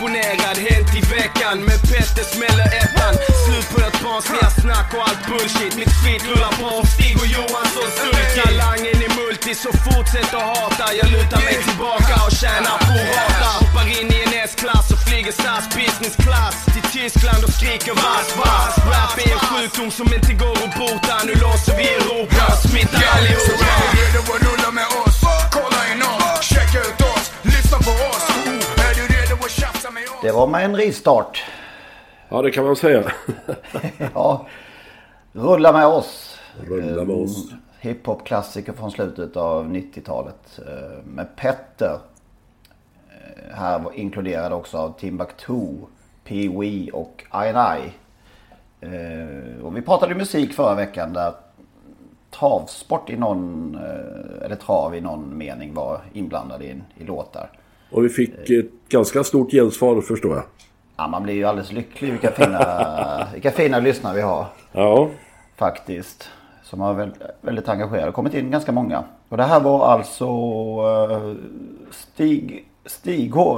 [0.00, 3.14] Exponerad Hänt i veckan med Petter smäller ettan
[3.44, 7.88] Slut på ert barnsliga snack och allt bullshit Mitt skit rullar på Stig och Johansson
[7.98, 12.94] sulky Talangen i multi så fortsätt att hata Jag lutar mig tillbaka och tjänar på
[13.14, 17.94] rata Hoppar in i en S-klass och flyger SAS business class Till Tyskland och skriker
[18.04, 22.42] vass vass Rap är en sjukdom som inte går att bota Nu låser vi Europa
[22.52, 25.16] och smittar Så allihopa är du redo att rulla med oss?
[25.56, 28.39] Kolla in oss, checka ut oss, lyssna på oss.
[30.22, 31.44] Det var med en rivstart.
[32.28, 33.12] Ja, det kan man säga.
[34.14, 34.46] Ja,
[35.32, 36.38] rulla med oss.
[36.66, 37.48] Rulla med oss.
[37.80, 40.60] Hiphop-klassiker från slutet av 90-talet.
[40.68, 41.98] eh, Med Petter.
[43.08, 45.72] Eh, Här inkluderad också av Timbuktu,
[46.24, 47.92] Pee Wee och I&I.
[48.80, 51.32] Eh, Och vi pratade musik förra veckan där
[52.30, 53.78] travsport i någon,
[54.44, 57.50] eller trav i någon mening var inblandad i, i låtar.
[57.90, 60.44] Och vi fick ett ganska stort gensvar förstår jag.
[60.96, 64.46] Ja, man blir ju alldeles lycklig vilka fina, vilka fina lyssnare vi har.
[64.72, 65.08] Ja,
[65.56, 66.28] faktiskt.
[66.62, 68.12] Som har väldigt, väldigt engagerade.
[68.12, 69.04] kommit in ganska många.
[69.28, 70.24] Och det här var alltså
[71.10, 71.32] eh,
[71.90, 73.54] Stig, Stig H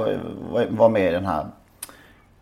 [0.51, 1.45] var- var med i den här.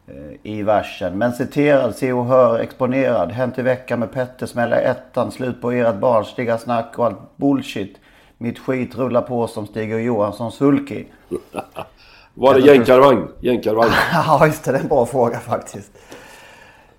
[0.07, 0.13] eh,
[0.51, 1.17] I versen.
[1.17, 3.31] Men citerad, se och hör, exponerad.
[3.31, 5.31] Hänt i veckan med Petter, smälla ettan.
[5.31, 7.97] Slut på ert barnsliga snack och allt bullshit.
[8.41, 11.05] Mitt skit rullar på som Stig och Johansson sulky.
[12.33, 13.27] var det jänkarvagn?
[13.39, 13.91] Jänkarvagn.
[14.13, 14.71] Ja, just det.
[14.71, 15.91] Det är en bra fråga faktiskt.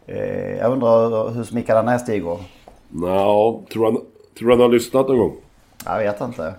[0.07, 2.25] Eh, Jag undrar hur smickad han är Stig
[2.89, 4.01] Nå, tror han,
[4.39, 5.37] tror han har lyssnat någon gång?
[5.85, 6.55] Jag vet inte.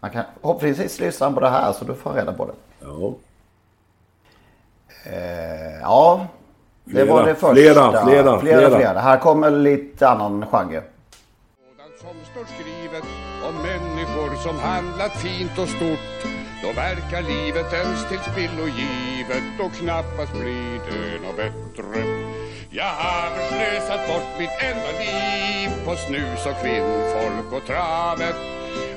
[0.00, 2.52] Man kan hoppningsvis lyssna på det här så du får reda på det.
[2.80, 3.14] Ja.
[5.12, 6.26] Eh, ja,
[6.84, 7.54] det Flera, var det första.
[7.54, 9.00] flera, flera, flera, flera.
[9.00, 10.82] Här kommer lite annan genre
[14.42, 16.18] som handlat fint och stort.
[16.62, 22.00] Då verkar livet ens till spillo givet och knappast blir det något bättre.
[22.70, 28.36] Jag har slösat bort mitt enda liv på snus och kvinnfolk och travet.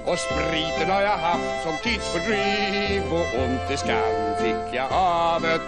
[0.06, 5.60] Och spriten har jag haft som tidsfördriv och ont i skam fick jag av det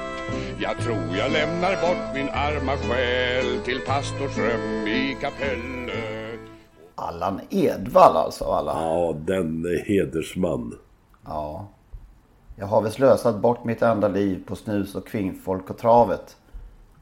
[0.59, 6.06] jag tror jag lämnar bort min arma själ till pastorsrum i kapellet.
[6.99, 8.45] Allan Edwall alltså.
[8.45, 8.71] Alla.
[8.71, 10.77] Ja, den är hedersman.
[11.25, 11.67] Ja.
[12.55, 16.37] Jag har väl slösat bort mitt enda liv på snus och kvinnfolk och travet.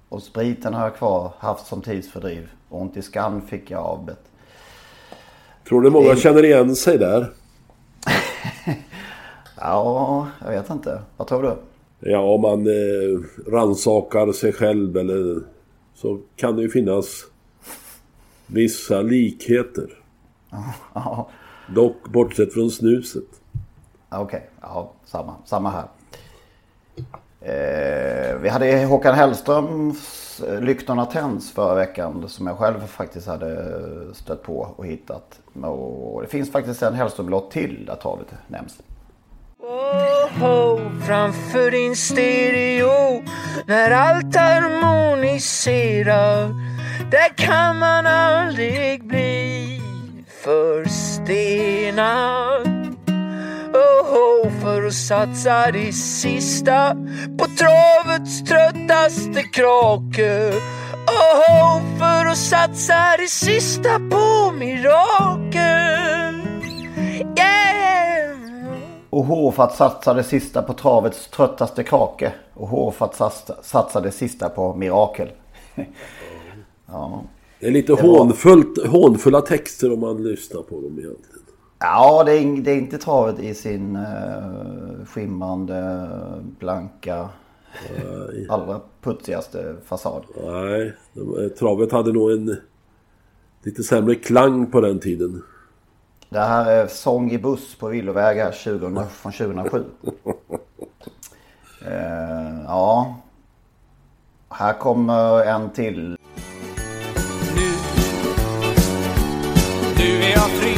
[0.09, 2.49] Och spriten har jag kvar haft som tidsfördriv.
[2.69, 4.23] Och ont i skan fick jag avbett.
[5.67, 7.31] Tror du många känner igen sig där?
[9.57, 11.01] Ja, jag vet inte.
[11.17, 11.55] Vad tror du?
[12.09, 13.19] Ja, om man eh,
[13.51, 15.41] ransakar sig själv eller
[15.95, 17.25] så kan det ju finnas
[18.47, 19.89] vissa likheter.
[21.67, 23.23] Dock bortsett från snuset.
[24.09, 24.49] okej.
[24.61, 25.85] Ja, samma, samma här.
[27.41, 33.57] Eh, vi hade Håkan Hellströms eh, Lyktorna tänds förra veckan som jag själv faktiskt hade
[34.13, 35.39] stött på och hittat.
[35.61, 38.81] Och det finns faktiskt en Hellström-låt till där travet nämns.
[40.41, 43.23] Oh, framför din stereo
[43.67, 46.49] när allt harmoniserar
[47.11, 49.81] där kan man aldrig bli
[50.43, 51.95] förstenad
[53.73, 56.95] Oh, för att satsa det sista
[57.37, 60.51] på travets tröttaste krake
[61.07, 66.41] Oh, för att satsa det sista på mirakel
[67.37, 67.85] Yeah!
[69.09, 72.31] Och för att satsa det sista på travets tröttaste krake.
[72.53, 75.31] Och för att satsa det sista på mirakel.
[76.95, 77.23] ja.
[77.59, 81.39] Det är lite Det var- hånfulla texter om man lyssnar på dem egentligen.
[81.79, 86.09] Ja, det är, det är inte travet i sin uh, skimrande,
[86.59, 87.29] blanka,
[88.49, 90.23] allra putsigaste fasad.
[90.45, 90.93] Nej,
[91.59, 92.57] travet hade nog en
[93.63, 95.43] Lite sämre klang på den tiden.
[96.29, 99.83] Det här är Sång i buss på villovägar 20, från 2007.
[101.85, 103.15] Eh, ja.
[104.49, 106.17] Här kommer en till.
[110.45, 110.75] Jag fri.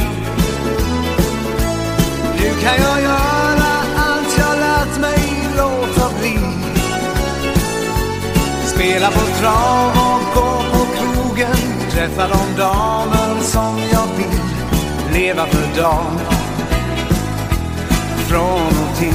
[2.38, 5.18] Nu kan jag göra allt jag lärt mig
[5.56, 6.38] låta bli.
[8.66, 11.56] Spela på trav och gå på krogen
[11.90, 14.40] Träffa de damer som jag vill
[15.12, 16.18] Leva för dagen
[18.28, 19.12] Från och till.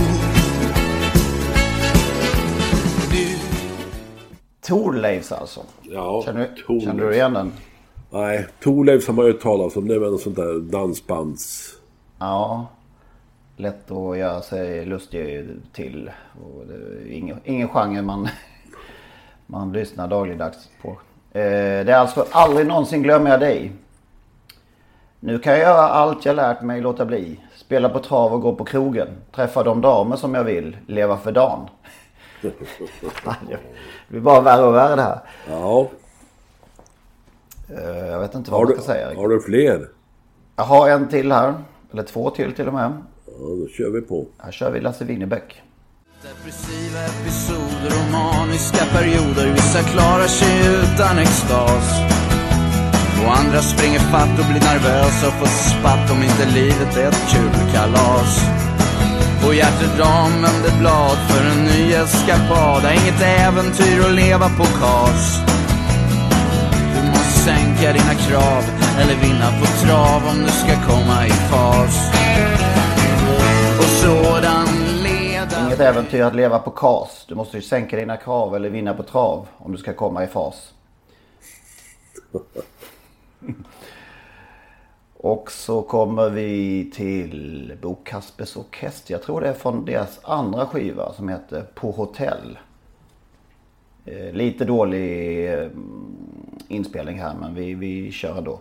[4.67, 5.61] Thorleifs alltså.
[5.81, 6.49] Ja, Känner,
[6.85, 7.51] känner du igen den?
[8.13, 9.87] Nej, Thorleifs har man ju talat om.
[9.87, 11.73] Det är väl något sånt där dansbands...
[12.19, 12.67] Ja.
[13.57, 16.11] Lätt att göra sig lustig till.
[16.43, 16.63] Och
[17.09, 18.27] ingen, ingen genre man,
[19.47, 20.89] man lyssnar dagligdags på.
[21.31, 23.71] Eh, det är alltså Aldrig någonsin glömmer jag dig.
[25.19, 27.39] Nu kan jag göra allt jag lärt mig låta bli.
[27.55, 29.07] Spela på trav och gå på krogen.
[29.31, 30.77] Träffa de damer som jag vill.
[30.87, 31.67] Leva för dagen.
[32.41, 32.51] det
[34.07, 35.19] blir bara värre och värre det här.
[35.49, 35.89] Ja,
[38.11, 39.15] jag vet inte vad har man du, ska säga.
[39.15, 39.89] har du fler?
[40.55, 41.53] Jag har en till här.
[41.91, 42.91] Eller två till till och med.
[43.25, 44.25] Ja, då kör vi på.
[44.37, 45.61] Här kör vi Lasse Winnerbäck.
[46.23, 51.87] Depressiva episoder och maniska perioder Vissa klarar sig utan extas
[53.23, 57.23] Och andra springer fatt och blir nervösa och får spatt om inte livet är ett
[57.33, 58.33] kul kalas
[59.45, 65.23] Och hjärtedag vände blad för en ny eskapad Inget äventyr att leva på kas
[67.45, 68.63] sänka dina krav
[68.99, 72.11] eller vinna på trav om du ska komma i fas
[73.77, 74.67] Och sådan
[75.03, 77.25] leda Inget äventyr att leva på kas.
[77.27, 80.27] Du måste ju sänka dina krav eller vinna på trav om du ska komma i
[80.27, 80.73] fas.
[85.17, 89.13] Och så kommer vi till Bo Kaspers Orkester.
[89.13, 92.57] Jag tror det är från deras andra skiva som heter På hotell.
[94.05, 95.67] Eh, lite dålig eh,
[96.67, 98.59] inspelning här men vi, vi kör då.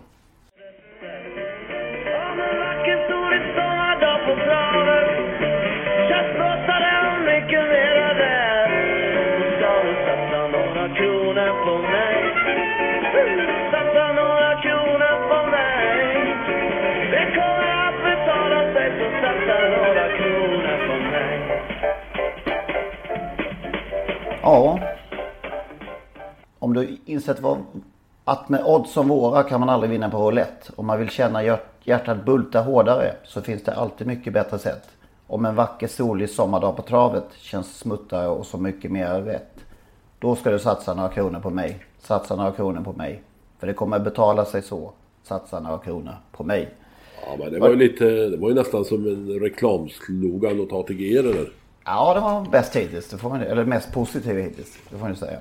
[24.43, 24.79] Ja.
[26.59, 27.59] Om du insett vad,
[28.33, 30.73] att med odds som våra kan man aldrig vinna på roulette.
[30.77, 34.89] Om man vill känna hjärt- hjärtat bulta hårdare så finns det alltid mycket bättre sätt.
[35.27, 39.55] Om en vacker solig sommardag på travet känns smuttare och så mycket mer rätt.
[40.19, 41.85] Då ska du satsa några kronor på mig.
[42.01, 43.23] Satsa några kronor på mig.
[43.59, 44.93] För det kommer betala sig så.
[45.23, 46.69] Satsa några kronor på mig.
[47.27, 48.05] Ja, men det var ju lite...
[48.05, 51.49] Det var ju nästan som en reklamslogan åt ATG det där.
[51.85, 53.09] Ja, det var bäst hittills.
[53.09, 54.79] Det får man, eller mest positiv hittills.
[54.91, 55.39] Det får man ju säga.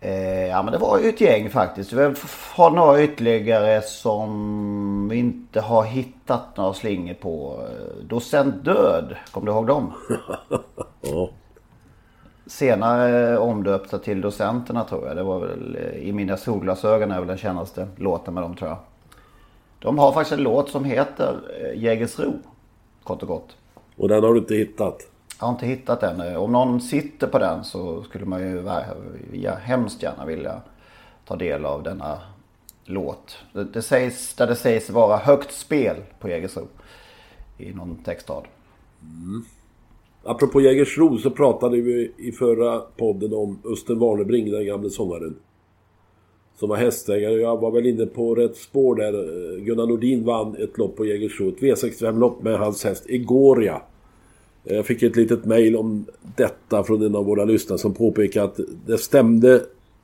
[0.00, 1.92] Eh, ja, men det var ju ett gäng faktiskt.
[1.92, 2.14] Vi
[2.54, 7.60] har några ytterligare som vi inte har hittat några slingor på.
[7.68, 9.92] Eh, Docent Död, kommer du ihåg dem?
[11.02, 11.30] Ja.
[12.46, 15.16] Senare omdöpta till Docenterna tror jag.
[15.16, 18.68] Det var väl eh, I mina solglasögon är väl den kändaste låten med dem tror
[18.70, 18.78] jag.
[19.78, 22.32] De har faktiskt en låt som heter eh, Jägersro.
[23.02, 23.56] Kort och gott.
[23.96, 25.09] Och den har du inte hittat?
[25.40, 26.36] Jag har inte hittat den.
[26.36, 28.64] Om någon sitter på den så skulle man ju
[29.32, 30.62] ja, hemskt gärna vilja
[31.26, 32.18] ta del av denna
[32.84, 33.36] låt.
[33.52, 36.68] Det, det sägs, där det sägs vara högt spel på Jägersro.
[37.58, 38.44] I någon textrad.
[39.02, 39.44] Mm.
[40.24, 45.36] Apropå Jägersro så pratade vi i förra podden om Östen Warnerbring, den gamle sångaren.
[46.58, 47.34] Som var hästägare.
[47.34, 49.12] Jag var väl inne på rätt spår där.
[49.58, 51.48] Gunnar Nordin vann ett lopp på Jägersro.
[51.48, 53.82] Ett V65-lopp med hans häst Egoria.
[54.64, 56.04] Jag fick ett litet mail om
[56.36, 59.62] detta från en av våra lyssnare som påpekade att det stämde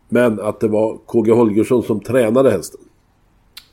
[0.08, 2.80] men att det var KG Holgersson som tränade hästen.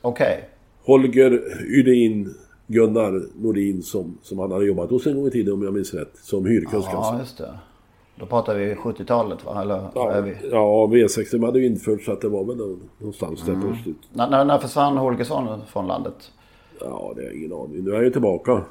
[0.02, 0.48] Okej.
[0.84, 2.34] Holger hyrde in
[2.66, 5.94] Gunnar Nordin som, som han hade jobbat hos en gång i tiden om jag minns
[5.94, 6.12] rätt.
[6.22, 7.18] Som hyrkusk Ja, alltså.
[7.20, 7.58] just det.
[8.16, 9.62] Då pratar vi 70-talet va?
[9.62, 10.34] Eller Ja, är vi?
[10.50, 13.68] ja, V60 hade ju införts så att det var väl nå- någonstans där Mm.
[13.70, 14.02] på slutet.
[14.12, 16.30] När, när, när försvann Holgersson från landet?
[16.80, 17.84] Ja, det har jag ingen aning.
[17.84, 18.62] Nu är han ju tillbaka.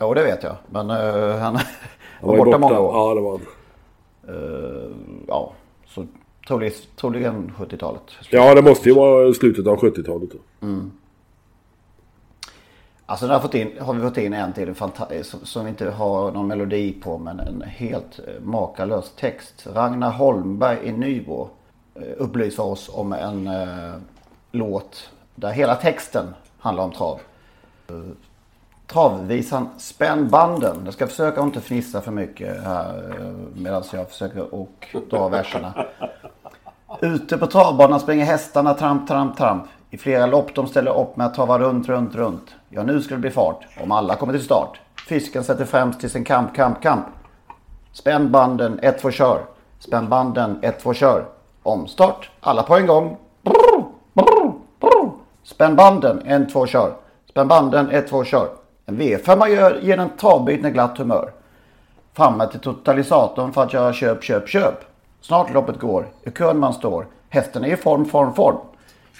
[0.00, 0.56] Jo, det vet jag.
[0.70, 1.56] Men eh, han
[2.20, 2.94] Han var ju borta många år.
[2.94, 3.46] Ja, det var han.
[4.28, 4.90] Eh,
[5.28, 5.52] ja,
[5.86, 6.06] så
[6.48, 8.02] troligen, troligen 70-talet.
[8.30, 10.30] Ja, det måste ju vara slutet av 70-talet.
[10.30, 10.68] då.
[13.06, 14.74] Alltså nu har, fått in, har vi fått in en till
[15.22, 19.66] som, som vi inte har någon melodi på men en helt eh, makalös text.
[19.74, 21.48] Ragnar Holmberg i Nybro.
[22.16, 23.94] upplysa oss om en eh,
[24.52, 26.26] låt där hela texten
[26.58, 27.20] handlar om trav.
[28.92, 30.82] Travvisan Spänn banden.
[30.84, 35.28] Jag ska försöka att inte fnissa för mycket här eh, medan jag försöker och dra
[35.28, 35.86] verserna.
[37.00, 39.64] Ute på travbanan springer hästarna tramp, tramp, tramp.
[39.90, 42.54] I flera lopp de ställer upp med att trava runt, runt, runt.
[42.68, 43.66] Ja, nu ska det bli fart.
[43.82, 44.80] Om alla kommer till start.
[45.08, 47.06] Fisken sätter främst till sin kamp, kamp, kamp.
[47.92, 49.40] Spänn banden, 1, 2, kör.
[49.78, 51.24] Spänn banden, 1, 2, kör.
[51.62, 53.16] Omstart, alla på en gång.
[53.42, 55.10] Brr, brr, brr.
[55.42, 56.96] Spänn banden, 1, 2, kör.
[57.28, 58.59] Spänn banden, 1, 2, kör.
[58.90, 61.32] En V5 man gör ger en travbit med glatt humör.
[62.14, 64.74] Framme till totalisatorn för att göra köp, köp, köp.
[65.20, 67.06] Snart loppet går, i kön man står.
[67.28, 68.56] Hästen är i form, form, form.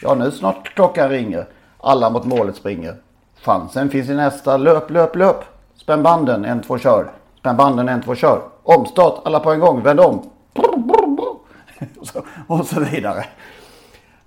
[0.03, 1.47] Ja, nu snart klockan ringer.
[1.79, 2.97] Alla mot målet springer.
[3.43, 4.57] Chansen finns i nästa.
[4.57, 5.45] Löp, löp, löp.
[5.77, 7.11] Spänn banden, en, två, kör.
[7.39, 8.43] Spänn banden, en, två, kör.
[8.62, 9.83] Omstart, alla på en gång.
[9.83, 10.31] Vänd om.
[12.00, 13.25] Och så- Och så vidare.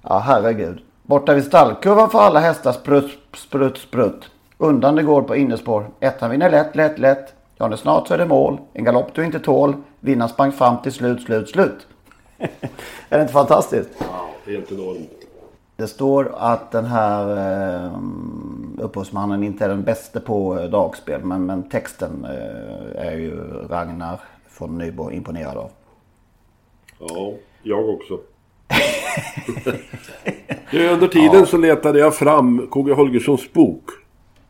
[0.02, 0.80] Ja, herregud.
[1.04, 4.30] Borta vid stallkurvan för alla hästar sprutt, sprutt, sprutt.
[4.64, 5.88] Undan det går på innerspår.
[6.00, 7.34] Ettan vinner lätt, lätt, lätt.
[7.58, 8.58] Ja, nu snart så är det mål.
[8.74, 9.76] En galopp du inte tål.
[10.00, 11.88] Vinnaren sprang fram till slut, slut, slut.
[12.38, 13.90] är det inte fantastiskt?
[14.46, 15.10] Helt enormt.
[15.76, 17.38] Det står att den här
[17.86, 17.92] eh,
[18.78, 21.22] upphovsmannen inte är den bästa på eh, dragspel.
[21.24, 23.36] Men, men texten eh, är ju
[23.70, 25.70] Ragnar från Nybro imponerad av.
[27.00, 28.20] Ja, jag också.
[30.94, 33.84] Under tiden så letade jag fram KG Holgerssons bok.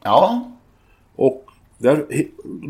[0.03, 0.51] Ja,
[1.15, 1.45] Och
[1.77, 2.05] där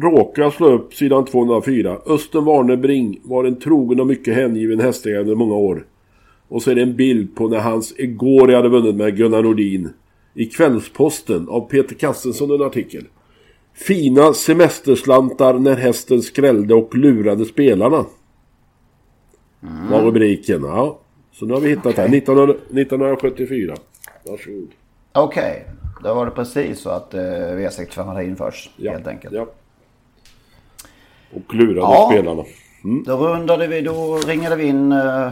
[0.02, 1.98] råkade jag slå upp sidan 204.
[2.06, 5.86] Östen Warnerbring var en trogen och mycket hängiven hästägare under många år.
[6.48, 9.90] Och så är det en bild på när hans Egori hade vunnit med Gunnar Nordin.
[10.34, 13.04] I Kvällsposten av Peter Kassensson en artikel.
[13.74, 18.06] Fina semesterslantar när hästen skrällde och lurade spelarna.
[19.90, 20.64] Var rubriken.
[20.64, 21.00] Ja.
[21.32, 22.04] Så nu har vi hittat det.
[22.04, 23.76] 1900 1974.
[24.26, 24.68] Varsågod.
[25.14, 25.66] okej.
[26.04, 29.34] Då var det precis så att eh, V65 hade införts helt enkelt.
[29.34, 29.46] Ja.
[31.34, 32.10] Och lurade Ja.
[32.12, 32.44] spelarna.
[33.06, 35.32] Då rundade vi, då ringade vi in eh,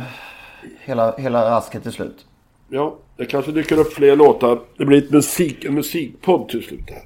[0.79, 2.25] hela, hela rasket till slut.
[2.69, 4.59] Ja, det kanske dyker upp fler låtar.
[4.77, 7.01] Det blir ett musik, en musikpodd till slut här.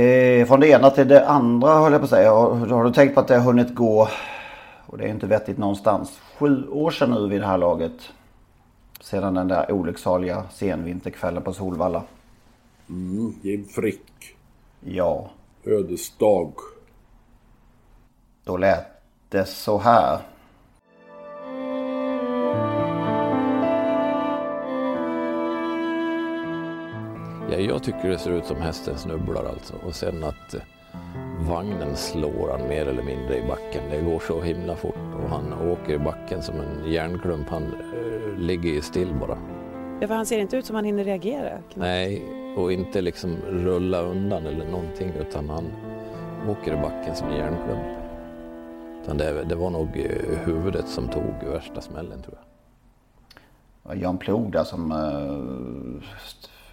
[0.00, 2.30] Eh, från det ena till det andra höll jag på att säga.
[2.30, 4.08] Har, har du tänkt på att det har hunnit gå,
[4.86, 7.92] och det är inte vettigt någonstans, sju år sedan nu vid det här laget.
[9.06, 12.02] Sedan den där olycksaliga senvinterkvällen på Solvalla.
[13.42, 14.36] Jim Frick.
[14.80, 15.30] Ja,
[15.64, 16.52] Ödesdag.
[18.44, 18.86] då lät
[19.28, 20.20] det så här.
[27.50, 29.74] Ja, jag tycker det ser ut som hästen snubblar alltså.
[29.86, 30.60] Och sen att eh,
[31.48, 33.90] vagnen slår han mer eller mindre i backen.
[33.90, 37.48] Det går så himla fort och han åker i backen som en järnklump.
[37.48, 39.38] Han eh, ligger ju still bara.
[40.00, 41.58] Ja, för han ser inte ut som han hinner reagera.
[41.74, 42.24] Nej,
[42.56, 45.64] och inte liksom rulla undan eller någonting utan han
[46.48, 47.86] åker i backen som en järnklump.
[49.02, 52.42] Utan det, det var nog eh, huvudet som tog värsta smällen tror jag.
[53.94, 56.08] Jan Plog där som eh,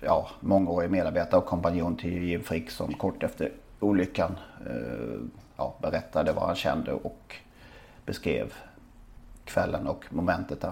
[0.06, 3.52] ja, mångårig medarbetare och kompanjon till Jim Frick som kort efter
[3.84, 4.32] olyckan
[4.66, 5.20] eh,
[5.58, 7.36] ja, berättade vad han kände och
[8.06, 8.54] beskrev
[9.46, 10.72] kvällen och momentet där.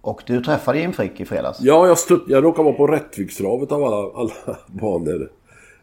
[0.00, 1.58] Och du träffade Jim Frick i fredags.
[1.60, 4.32] Ja, jag, stutt, jag råkade vara på Rättvikstravet av alla, alla
[4.66, 5.30] banor.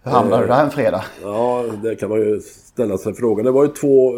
[0.04, 1.04] Hur hamnade du där en fredag?
[1.24, 3.46] Ja, det kan man ju ställa sig frågan.
[3.46, 4.12] Det var ju två,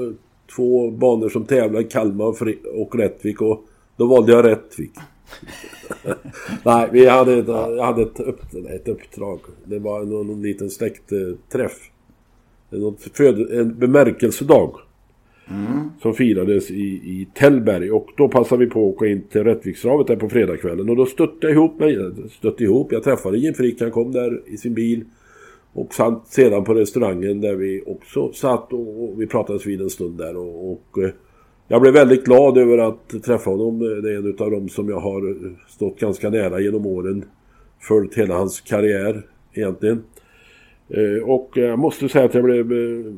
[0.55, 3.41] två banor som tävlade, Kalmar och, Fri- och Rättvik.
[3.41, 3.63] Och
[3.96, 4.93] då valde jag Rättvik.
[6.63, 9.39] Nej, vi hade, ett, jag hade ett, upp, ett uppdrag.
[9.65, 11.89] Det var någon, någon liten släktträff.
[13.13, 14.75] Föd, en bemärkelsedag.
[16.01, 17.91] Som firades i, i Tällberg.
[17.91, 20.89] Och då passade vi på att åka in till Rättvikstravet där på fredagskvällen.
[20.89, 21.97] Och då stötte jag ihop mig.
[22.31, 22.91] Stötte ihop.
[22.91, 23.81] Jag träffade Jim Frick.
[23.81, 25.05] Han kom där i sin bil.
[25.73, 29.89] Och satt sedan på restaurangen där vi också satt och, och vi pratades vid en
[29.89, 30.37] stund där.
[30.37, 31.09] Och, och eh,
[31.67, 33.79] jag blev väldigt glad över att träffa honom.
[33.79, 35.36] Det är en av dem som jag har
[35.67, 37.25] stått ganska nära genom åren.
[37.79, 40.03] Följt hela hans karriär egentligen.
[40.89, 43.13] Eh, och jag måste säga att jag blev eh,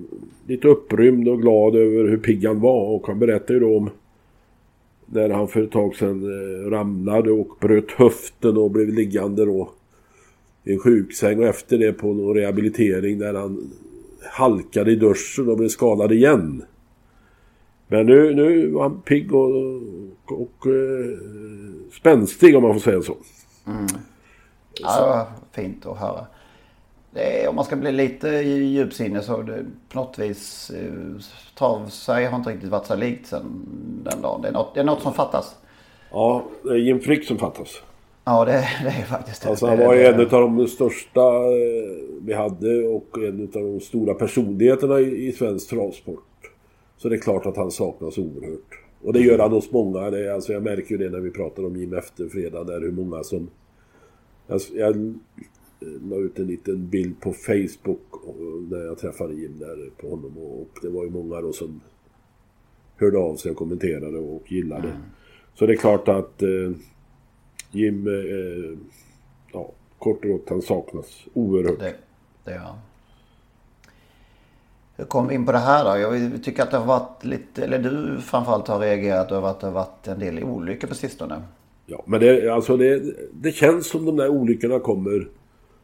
[0.48, 2.96] lite upprymd och glad över hur pigg han var.
[2.96, 3.90] Och han berättade ju då om
[5.06, 9.70] när han för ett tag sedan eh, ramlade och bröt höften och blev liggande då
[10.64, 13.72] i en sjuksäng och efter det på någon rehabilitering där han
[14.32, 16.64] halkade i duschen och blev skadad igen.
[17.88, 19.52] Men nu, nu var han pigg och,
[20.26, 21.18] och, och eh,
[21.92, 23.18] spänstig om man får säga så.
[24.82, 26.26] Ja, det var fint att höra.
[27.14, 31.22] är, om man ska bli lite djupsinnig så det, på något vis eh,
[31.58, 33.66] trav sig har inte riktigt varit så likt sen
[34.04, 34.42] den dagen.
[34.42, 35.56] Det är något, det är något som fattas.
[36.12, 37.82] Ja, det är Jim Frick som fattas.
[38.26, 38.52] Ja, det,
[38.84, 39.50] det är faktiskt det.
[39.50, 44.14] Alltså han var en av de största eh, vi hade och en av de stora
[44.14, 46.25] personligheterna i, i svensk travsport.
[46.98, 48.80] Så det är klart att han saknas oerhört.
[49.02, 50.10] Och det gör han hos många.
[50.10, 52.82] Det är, alltså jag märker ju det när vi pratar om Jim efter fredag där
[52.82, 53.50] hur många som...
[54.48, 55.14] Jag, jag eh,
[56.10, 60.38] la ut en liten bild på Facebook eh, när jag träffade Jim där på honom
[60.38, 61.82] och det var ju många då som
[62.98, 64.98] hörde av sig och kommenterade och gillade.
[65.54, 66.72] Så det är klart att eh,
[67.72, 68.78] Jim, eh,
[69.54, 71.80] ja, kort och gott, han saknas oerhört.
[71.80, 71.96] Det,
[72.44, 72.78] det gör han.
[74.98, 76.16] Hur kom vi in på det här då?
[76.16, 79.68] Jag tycker att det har varit lite, eller du framförallt har reagerat över att det
[79.68, 81.42] har varit en del olyckor på sistone.
[81.86, 85.28] Ja, men det, alltså det, det känns som de där olyckorna kommer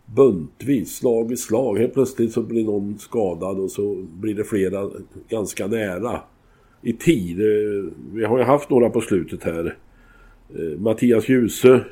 [0.05, 1.77] buntvis, slag i slag.
[1.77, 4.89] Helt plötsligt så blir någon skadad och så blir det flera
[5.29, 6.19] ganska nära
[6.81, 7.39] i tid.
[7.39, 9.77] Eh, Vi har ju haft några på slutet här.
[10.55, 11.85] Eh, Mattias Djuse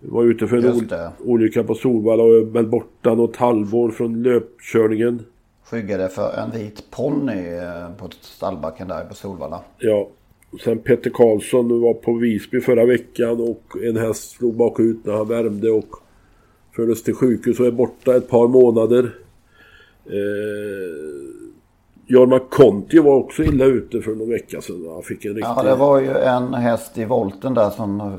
[0.00, 5.22] var ute för en olycka på Solvalla och väl borta något halvår från löpkörningen.
[5.64, 9.60] Skyggade för en vit ponny eh, på stallbacken där på Solvalla.
[9.78, 10.08] Ja.
[10.64, 15.28] Sen Peter Karlsson var på Visby förra veckan och en häst slog bakut när han
[15.28, 15.88] värmde och
[16.76, 19.14] fördes till sjukhus och är borta ett par månader.
[20.06, 21.42] Eh,
[22.06, 24.88] Jorma Conti var också illa ute för någon vecka sedan.
[24.92, 25.52] Han fick en riktig...
[25.56, 28.00] Ja, det var ju en häst i volten där som...
[28.00, 28.12] eh,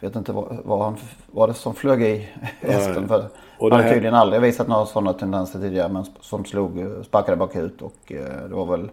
[0.00, 0.96] Vet inte vad, vad han...
[1.30, 2.28] Var det som flög i
[2.60, 3.08] hästen?
[3.08, 3.24] För
[3.58, 5.92] Och han det har här- tydligen aldrig visat några sådana tendenser tidigare.
[5.92, 8.88] Men som slog, eh, sparkade bakut och eh, det var väl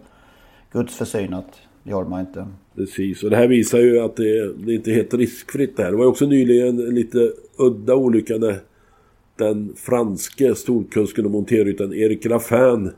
[0.72, 2.46] Guds försyn att Jorma inte...
[2.76, 5.90] Precis, och det här visar ju att det, det inte är helt riskfritt det här.
[5.90, 8.56] Det var ju också nyligen en lite udda olycka när
[9.36, 12.90] den franske storkusken och monterryttaren Erik Raffin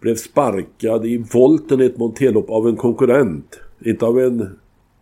[0.00, 3.60] blev sparkad i volten i ett monterlopp av en konkurrent.
[3.84, 4.58] Inte av en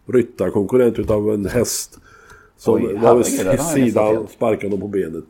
[0.07, 1.99] ryttarkonkurrent utan av en häst.
[2.57, 3.27] Som Oj, var vid
[3.61, 5.25] sidan sparkade honom på benet.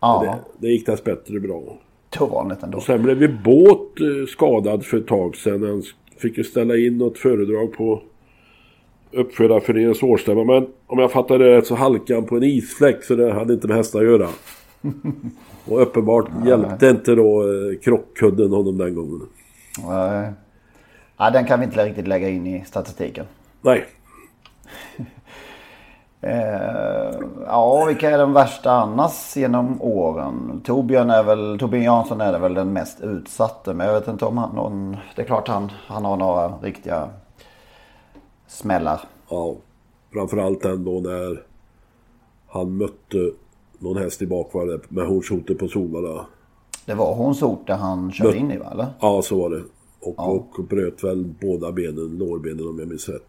[0.00, 0.22] Ja,
[0.58, 1.62] Det, det gick dessbättre bra.
[2.08, 2.78] det var vanligt ändå.
[2.78, 5.62] Och sen blev ju Båt eh, skadad för ett tag sedan.
[5.62, 5.82] Han
[6.16, 8.02] fick ju ställa in något föredrag på
[9.12, 10.44] uppfödarföreningens årsstämma.
[10.44, 13.54] Men om jag fattar det rätt så halkade han på en isfläck så det hade
[13.54, 14.28] inte med hästar att göra.
[15.64, 19.20] Och uppenbart hjälpte inte då eh, krockkudden honom den gången.
[19.88, 20.30] Nej.
[21.16, 23.24] Ja, den kan vi inte riktigt lägga in i statistiken.
[23.62, 23.84] Nej.
[26.20, 30.60] Eh, ja, vilka är de värsta annars genom åren?
[30.64, 33.74] Torbjörn är väl, Torbjörn Jansson är väl den mest utsatte.
[33.74, 37.08] Men jag vet inte om han någon, Det är klart han, han har några riktiga
[38.46, 39.00] smällar.
[39.30, 39.54] Ja.
[40.12, 41.42] Framförallt ändå när
[42.48, 43.30] han mötte
[43.78, 46.26] någon häst i bakvarv med hornshotet på Solvalla.
[46.86, 48.66] Det var Hornsort där han körde in i va?
[48.72, 48.86] Eller?
[49.00, 49.62] Ja, så var det.
[50.00, 53.22] Och, och bröt väl båda benen, lårbenen om jag minns rätt.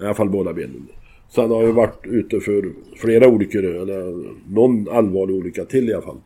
[0.00, 0.88] I alla fall båda benen.
[1.28, 5.94] Så han har ju varit ute för flera olyckor, eller någon allvarlig olycka till i
[5.94, 6.20] alla fall.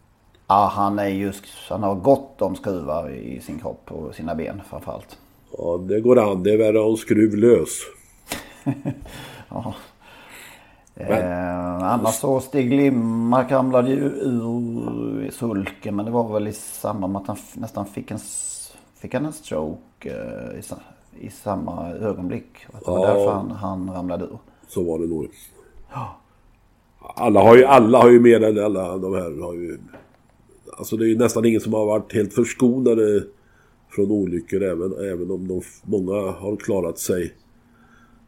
[0.49, 4.61] Ja, han är just, han har gott om skruvar i sin kropp och sina ben
[4.71, 5.19] framförallt.
[5.59, 6.43] Ja, det går an.
[6.43, 7.81] Det är värre att ha en skruv lös.
[10.97, 16.53] Eh, annars så Stig Limmark ramlade ju ur i sulken men det var väl i
[16.53, 18.19] samband med att han nästan fick en,
[18.97, 20.63] fick han en stroke eh, i,
[21.27, 22.67] i samma ögonblick.
[22.85, 23.07] Det var Ja.
[23.07, 24.39] därför han, han ramlade ur.
[24.71, 25.29] Så var det nog.
[27.01, 29.79] Alla har ju, alla har ju mer än alla de här har ju...
[30.73, 33.25] Alltså det är ju nästan ingen som har varit helt förskonade
[33.89, 37.35] från olyckor även, även om de, många har klarat sig.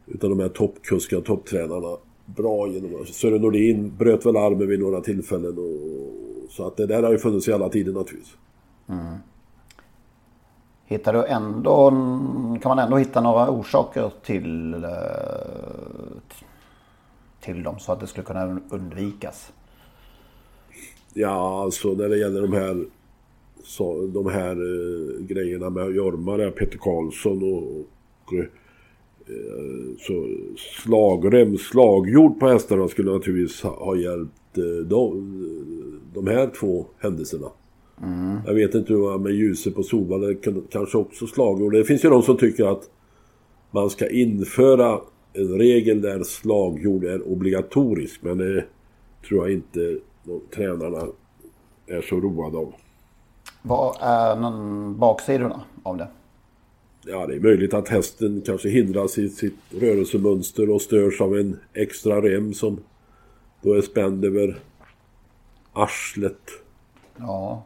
[0.07, 3.05] Utan de här toppkuskarna, topptränarna bra genom...
[3.05, 6.49] Sören Nordin bröt väl armen vid några tillfällen och...
[6.49, 8.35] Så att det där har ju funnits i alla tider naturligtvis.
[10.93, 11.89] Hittar du ändå,
[12.61, 14.79] kan man ändå hitta några orsaker till, eh,
[17.41, 19.51] till dem så att det skulle kunna undvikas?
[21.13, 22.85] Ja, alltså när det gäller de här,
[23.63, 27.63] så, de här eh, grejerna med Jorma, Peter Karlsson och,
[28.25, 28.45] och eh,
[29.99, 30.27] så
[30.57, 35.37] slagrem, slagjord på hästarna skulle naturligtvis ha, ha hjälpt eh, de,
[36.13, 37.47] de här två händelserna.
[38.45, 40.33] Jag vet inte hur det var med ljuset på Solvalla,
[40.71, 41.73] kanske också slagord.
[41.73, 42.89] Det finns ju de som tycker att
[43.71, 44.99] man ska införa
[45.33, 48.23] en regel där slagjord är obligatorisk.
[48.23, 48.65] Men det
[49.27, 51.07] tror jag inte de, tränarna
[51.87, 52.73] är så roade av.
[53.61, 56.07] Vad är någon baksidorna av det?
[57.05, 61.59] Ja, det är möjligt att hästen kanske hindras i sitt rörelsemönster och störs av en
[61.73, 62.79] extra rem som
[63.61, 64.59] då är spänd över
[65.73, 66.39] arslet.
[67.17, 67.63] Ja.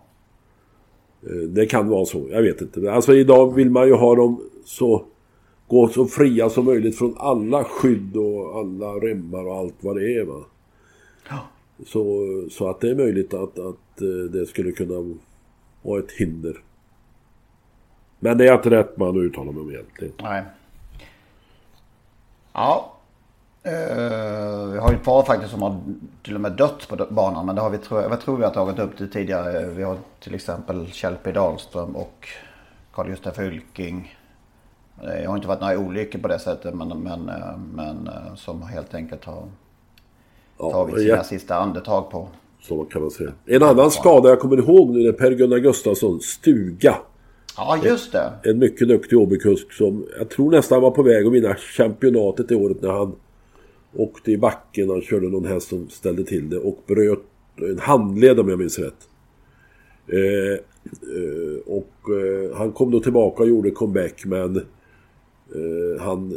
[1.23, 2.91] Eh, Det kan vara så, jag vet inte.
[2.93, 5.05] Alltså idag vill man ju ha dem så...
[5.69, 10.15] Gå så fria som möjligt från alla skydd och alla remmar och allt vad det
[10.15, 10.43] är va.
[11.85, 15.15] Så, så att det är möjligt att, att eh, det skulle kunna
[15.81, 16.57] vara ett hinder.
[18.19, 20.13] Men det är inte rätt man att uttala mig om egentligen.
[20.21, 20.43] Nej.
[22.53, 22.96] Ja.
[23.67, 25.79] Eh, vi har ju ett par faktiskt som har
[26.23, 27.45] till och med dött på banan.
[27.45, 29.65] Men det har vi, tror jag, tror vi har tagit upp det tidigare.
[29.65, 32.27] Vi har till exempel Kjell P Dahlström och
[32.93, 34.17] Carl-Gustaf Fylking.
[35.01, 36.73] Det har inte varit några olyckor på det sättet.
[36.73, 39.43] Men, men, eh, men eh, som helt enkelt har
[40.57, 41.23] tagit sina ja.
[41.23, 42.27] sista andetag på.
[42.61, 43.31] Så kan man säga.
[43.45, 46.95] En annan skada jag kommer ihåg nu är Per-Gunnar Gustafsson, Stuga.
[47.57, 48.31] Ja just det.
[48.43, 52.55] En mycket duktig hobbykusk som jag tror nästan var på väg att vinna championatet det
[52.55, 53.15] året när han
[53.95, 54.89] åkte i backen.
[54.89, 57.19] Han körde någon häst som ställde till det och bröt
[57.55, 59.07] en handled om jag minns rätt.
[60.07, 60.53] Eh,
[60.91, 66.33] eh, och eh, han kom då tillbaka och gjorde comeback men eh, han...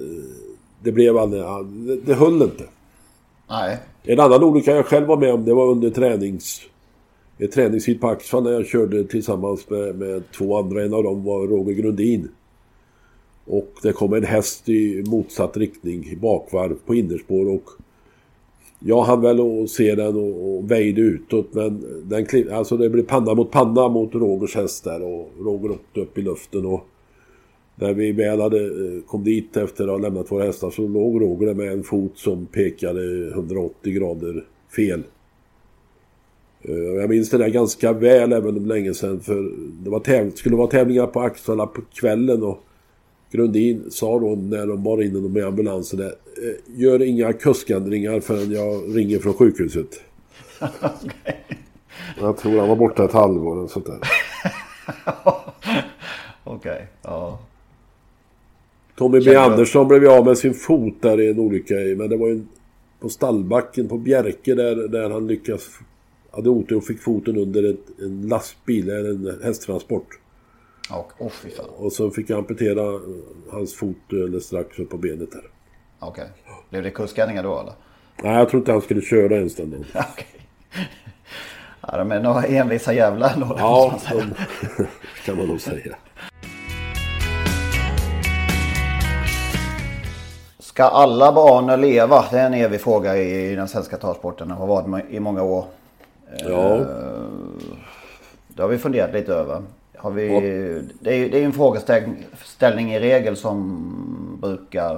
[0.82, 1.42] Det blev aldrig...
[1.42, 2.64] han- Det, det höll inte.
[3.48, 3.78] Nej.
[4.02, 6.60] En annan olycka jag själv var med om det var under tränings...
[7.38, 10.82] Ett träningshit på Axfall när jag körde tillsammans med, med två andra.
[10.84, 12.28] En av dem var Roger Grundin.
[13.50, 17.70] Och det kom en häst i motsatt riktning i bakvarv på innerspår och
[18.80, 22.88] jag hann väl att se den och, och väjde utåt men den kliv, alltså det
[22.90, 26.86] blev panna mot panna mot Rogers häst där och Roger åkte upp i luften och
[27.74, 31.22] när vi väl hade, eh, kom dit efter att ha lämnat våra hästar så låg
[31.22, 34.44] Roger där med en fot som pekade 180 grader
[34.76, 35.02] fel.
[36.62, 39.52] Eh, jag minns det där ganska väl även om länge sedan för
[39.84, 42.58] det var täv- skulle vara tävlingar på Axvalla på kvällen och
[43.30, 48.20] Grundin sa då när de bar in honom i ambulansen där, eh, Gör inga kuskändringar
[48.20, 50.00] förrän jag ringer från sjukhuset.
[52.20, 53.98] Jag tror han var borta ett halvår och sånt där.
[56.44, 56.86] Okej.
[57.02, 57.38] Ja.
[58.96, 62.28] Tommy B Andersson blev av med sin fot där i en olycka men det var
[62.28, 62.44] ju på
[63.00, 65.68] på stallbacken på Bjerke där, där han lyckas
[66.30, 70.18] hade otur och fick foten under ett, en lastbil, eller en hästtransport.
[70.92, 71.66] Och, oh, fy fan.
[71.76, 73.00] Och så fick jag amputera eh,
[73.52, 75.44] hans fot eller strax upp på benet där.
[75.98, 76.28] Okej.
[76.70, 77.72] Blev det kuskänningar då eller?
[78.22, 79.84] Nej, jag tror inte han skulle köra ens den dagen.
[79.94, 80.26] Okej.
[81.80, 83.56] Ja, de är några envisa jävlar ändå.
[83.58, 84.34] Ja, måste man säga.
[84.78, 84.86] de,
[85.24, 85.96] kan man nog säga.
[90.58, 92.24] Ska alla barn leva?
[92.30, 94.48] Det är en evig fråga i, den svenska travsporten.
[94.48, 95.64] Det har varit i många år.
[96.38, 96.76] Ja.
[96.76, 96.84] Eh,
[98.48, 99.62] Det har vi funderat lite över.
[100.02, 100.28] Har vi,
[101.00, 104.96] det, är, det är en frågeställning i regel som brukar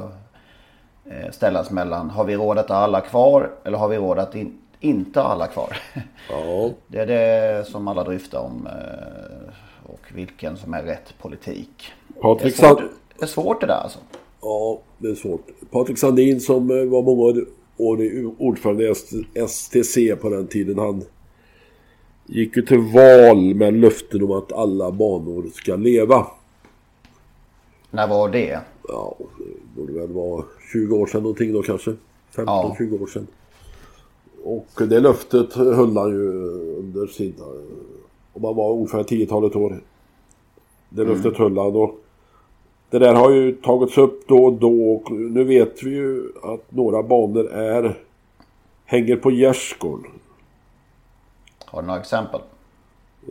[1.04, 4.34] eh, ställas mellan har vi råd att ha alla kvar eller har vi råd att
[4.34, 5.76] in, inte ha alla kvar?
[6.30, 11.92] Ja, Det är det som alla dryftar om eh, och vilken som är rätt politik.
[12.08, 12.82] Det är Patrik svårt,
[13.18, 13.98] det är svårt det där alltså.
[14.42, 15.46] Ja, det är svårt.
[15.70, 18.94] Patrik Sandin som eh, var många år- ordförande i
[19.48, 20.78] STC på den tiden.
[20.78, 21.02] Han
[22.26, 26.26] gick ju till val med löften om att alla banor ska leva.
[27.90, 28.60] När var det?
[28.88, 31.94] Ja, det borde väl vara 20 år sedan någonting då kanske.
[32.34, 33.26] 15-20 år sedan.
[34.44, 36.28] Och det löftet höll han ju
[36.78, 37.34] under sin...
[38.32, 39.80] Om han var ordförande tiotalet år.
[40.88, 41.98] Det löftet höll han och
[42.90, 46.72] det där har ju tagits upp då och då och nu vet vi ju att
[46.72, 47.98] några banor är
[48.84, 50.10] hänger på gärdsgården.
[51.72, 52.40] Har du några exempel?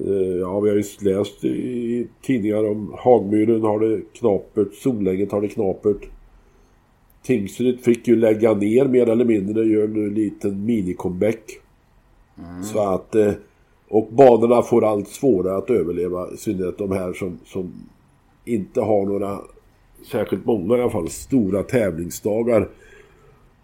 [0.07, 5.41] Eh, Ja, vi har ju läst i tidningar om Hagmyren har det knapert, Solänget har
[5.41, 6.09] det knapert.
[7.23, 11.59] Tingsryd fick ju lägga ner mer eller mindre, gör nu en liten mini-comeback.
[12.63, 13.15] Så att...
[13.15, 13.33] eh,
[13.89, 17.73] Och banorna får allt svårare att överleva, i synnerhet de här som, som
[18.45, 19.39] inte har några,
[20.11, 22.69] särskilt många i alla fall, stora tävlingsdagar.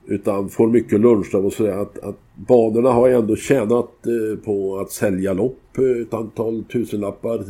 [0.10, 1.78] Utan får mycket lunchdag och sådär.
[1.78, 7.46] Att, att banorna har ändå tjänat eh, på att sälja lopp, eh, ett antal tusenlappar.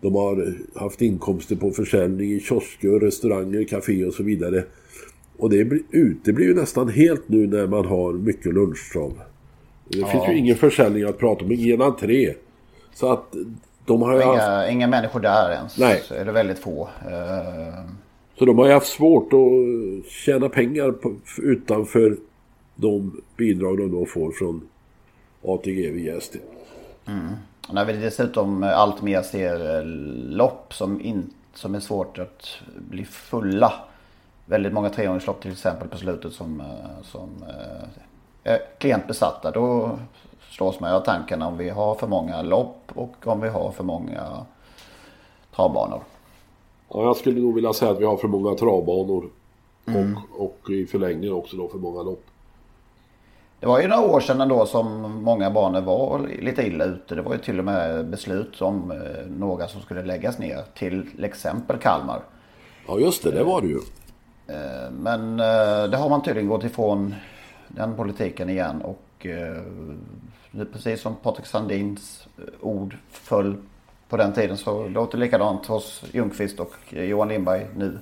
[0.00, 4.64] De har haft inkomster på försäljning i kiosker, restauranger, café och så vidare.
[5.38, 9.12] Och det blir, uteblir ju nästan helt nu när man har mycket lunchtrav.
[9.88, 10.06] Det Ja.
[10.06, 12.34] finns ju ingen försäljning att prata om, ingen entré.
[12.94, 13.34] Så att
[13.86, 15.78] de har ju haft, Inga, inga människor där ens.
[15.78, 16.02] Nej.
[16.10, 16.88] Det väldigt få.
[17.06, 17.84] Eh,
[18.38, 22.16] så de har ju haft svårt att tjäna pengar på, utanför
[22.74, 24.68] de bidrag de då får från
[25.44, 26.38] ATG via ST.
[27.04, 27.34] och mm.
[27.72, 29.84] när vi dessutom allt mer ser eh,
[30.36, 32.48] lopp som, in, som är svårt att
[32.90, 33.72] bli fulla.
[34.46, 39.50] Väldigt många treåringslopp till exempel på slutet som, eh, som eh, är klientbesatta.
[39.50, 39.98] Då
[40.50, 43.70] slås man ju av tanken om vi har för många lopp och om vi har
[43.70, 44.46] för många
[45.56, 46.00] travbanor.
[46.88, 49.30] Ja, jag skulle nog vilja säga att vi har för många travbanor.
[49.86, 50.16] Mm.
[50.16, 52.24] Och, och i förlängningen också då för många lopp.
[53.60, 57.14] Det var ju några år sedan ändå som många banor var lite illa ute.
[57.14, 60.64] Det var ju till och med beslut om eh, några som skulle läggas ner.
[60.74, 62.20] Till exempel Kalmar.
[62.88, 63.78] Ja just det, det var det ju.
[64.46, 67.14] Eh, Men eh, det har man tydligen gått ifrån
[67.68, 68.82] den politiken igen.
[68.82, 69.26] Och
[70.72, 72.28] precis som Patrik Sandins
[72.60, 73.56] ord föll
[74.08, 77.98] på den tiden så låter det likadant hos Ljungqvist och Johan Lindberg nu.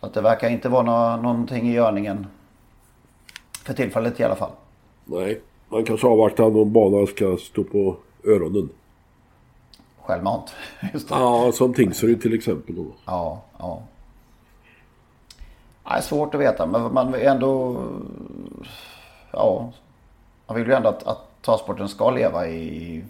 [0.00, 2.26] Så att det verkar inte vara nå- någonting i görningen.
[3.64, 4.50] För tillfället i alla fall.
[5.04, 8.68] Nej, man kanske avvaktar om banan ska stå på öronen.
[10.02, 10.54] Självmant.
[10.92, 11.14] Just det.
[11.14, 12.74] Ja, som Tingsryd till exempel.
[12.76, 12.86] Då.
[13.04, 13.82] Ja, ja.
[15.84, 17.82] Är svårt att veta men man vill ändå...
[19.32, 19.72] Ja.
[20.46, 23.04] Man vill ju ändå att, att travsporten ska leva i,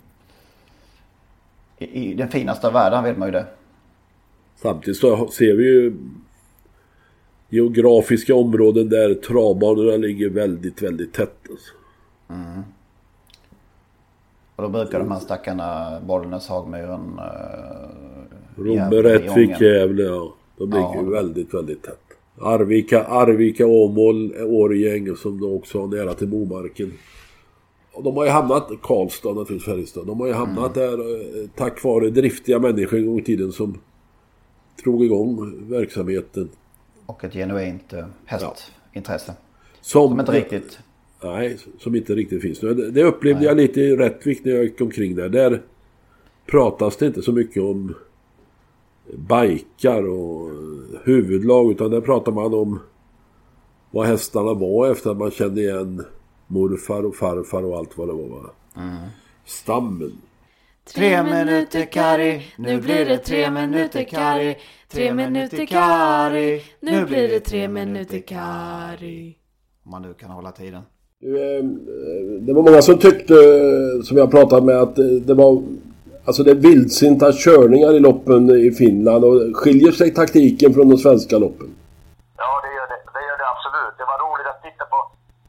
[1.78, 3.46] i, i den finaste av världen vill man ju det.
[4.56, 5.96] Samtidigt så ser vi ju
[7.48, 11.36] geografiska områden där travbanorna ligger väldigt, väldigt tätt.
[11.50, 11.72] Alltså.
[14.56, 17.18] Och då brukar de här stackarna Bollnäs, Hagmyren...
[17.18, 19.60] Eh, Romme, Rättvik.
[19.60, 20.34] Gävle, ja.
[20.56, 21.10] De ligger Ja.
[21.10, 22.00] väldigt, väldigt tätt.
[22.40, 26.92] Arvika, Arvika, Åmål, Årjäng som då också har nära till Bomarken.
[27.98, 30.06] Och de har ju hamnat, Karlstad naturligtvis, Färjestad.
[30.06, 30.88] De har ju hamnat Mm.
[30.90, 30.98] där
[31.42, 33.78] eh, tack vare driftiga människor en gång i tiden som
[34.84, 36.48] drog igång verksamheten.
[37.06, 39.34] Och ett genuint eh, hästintresse.
[39.80, 40.78] Som, Som inte riktigt...
[41.22, 42.74] Nej, som inte riktigt finns nu.
[42.74, 45.28] Det- upplevde jag lite i Rättvik när jag gick omkring där.
[45.28, 45.62] Där
[46.46, 47.94] pratas det inte så mycket om
[49.14, 50.50] bajkar och
[51.04, 52.78] huvudlag utan där pratar man om
[53.90, 56.04] vad hästarna var efter att man kände igen
[56.48, 58.28] morfar och farfar och allt vad det var.
[58.28, 58.50] Va?
[59.44, 60.12] Stammen.
[60.94, 64.56] Tre minuter Kari, nu blir det tre minuter Kari.
[64.88, 69.36] Tre minuter Kari, nu blir det tre minuter Kari.
[69.84, 70.82] Om man nu kan hålla tiden.
[71.22, 71.64] Eh,
[72.40, 73.34] Det var många som tyckte,
[74.04, 75.62] som jag pratat med, att eh, det var
[76.28, 80.96] Alltså det är vildsinta körningar i loppen i Finland och skiljer sig taktiken från de
[81.04, 81.68] svenska loppen?
[82.42, 83.00] Ja, det gör det.
[83.16, 83.94] Det gör det absolut.
[84.00, 84.98] Det var roligt att titta på,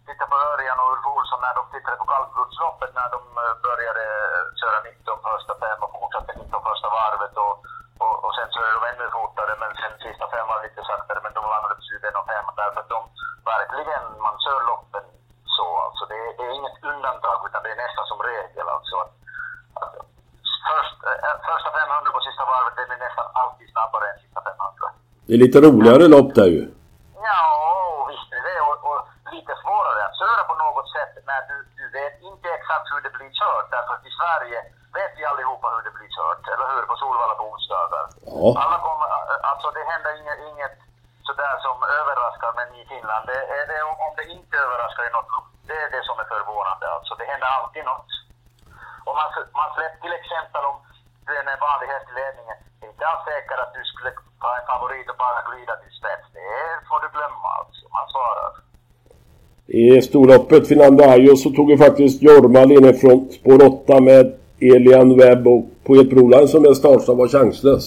[0.10, 4.06] titta på Örjan och Ulf Olsson när de tittade på kallblodsloppet när de eh, började
[4.36, 7.56] eh, köra 19 första fem och fortsatte 19 första varvet och,
[8.04, 11.34] och, och sen körde de ännu fortare men sen sista fem var lite saktare men
[11.38, 13.02] de landade på 21.05 därför att de
[13.54, 15.06] verkligen, man kör loppen
[15.58, 16.04] så alltså.
[16.12, 18.96] Det är, det är inget undantag utan det är nästan som regel alltså.
[19.04, 19.14] Att,
[19.82, 19.94] att
[20.70, 24.88] först, äh, första 500 på sista varvet den är nästan alltid snabbare än sista 500.
[25.28, 26.64] Det är lite roligare lopp där ju.
[27.30, 27.44] Ja,
[28.12, 28.60] visst är det.
[28.70, 29.00] Och, och
[29.36, 33.14] lite svårare att köra på något sätt när du, du vet inte exakt hur det
[33.18, 33.68] blir kört.
[33.76, 34.60] Därför att i Sverige
[34.98, 36.84] vet vi allihopa hur det blir kört, eller hur?
[36.90, 38.06] På Solvalla på onsdagar.
[38.38, 38.48] Ja.
[38.64, 39.08] Alla kommer,
[39.52, 40.78] alltså det händer inget, inget
[41.28, 45.30] sådär som överraskar, men i Finland, det är det, om det inte överraskar i något,
[45.70, 46.86] det är det som är förvånande.
[46.96, 48.12] Alltså det händer alltid något.
[49.08, 49.28] Och man,
[49.62, 50.78] man släpper till exempel om
[51.26, 54.12] du är en vanlig häst i ledningen, det är inte alls säkert att du skulle
[54.44, 56.28] ta en favorit och bara glida till spets.
[56.38, 57.84] Det får du glömma alltså.
[57.98, 58.52] Man svarar.
[59.80, 64.26] I storloppet Finlandaio så tog ju faktiskt Jorma inne från spår 8 med
[64.72, 67.84] Elian Webb och Poet Broline som är startsam var chanslös.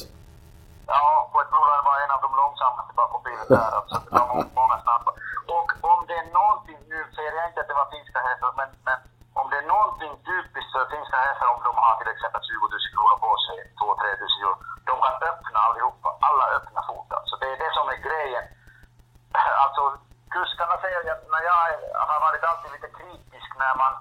[0.92, 1.02] Ja,
[1.32, 3.72] Poet Broline var en av de långsammaste bakom bilen där.
[3.78, 5.10] Alltså, det var många snabba.
[5.56, 8.68] Och om det är någonting, nu säger jag inte att det var finska hästar, men,
[8.88, 8.98] men
[9.40, 12.94] om det är någonting typiskt för finska hästar om de har till exempel 20 000
[12.94, 14.54] kronor på sig, 2-3 000 euro,
[14.88, 16.08] de kan öppna allihopa.
[16.28, 17.34] Alla öppna fort alltså.
[17.42, 18.44] Det är det som är grejen.
[19.64, 19.82] Alltså,
[20.34, 21.51] kuskarna säger att när jag
[22.10, 23.92] har varit alltid lite kritisk när man,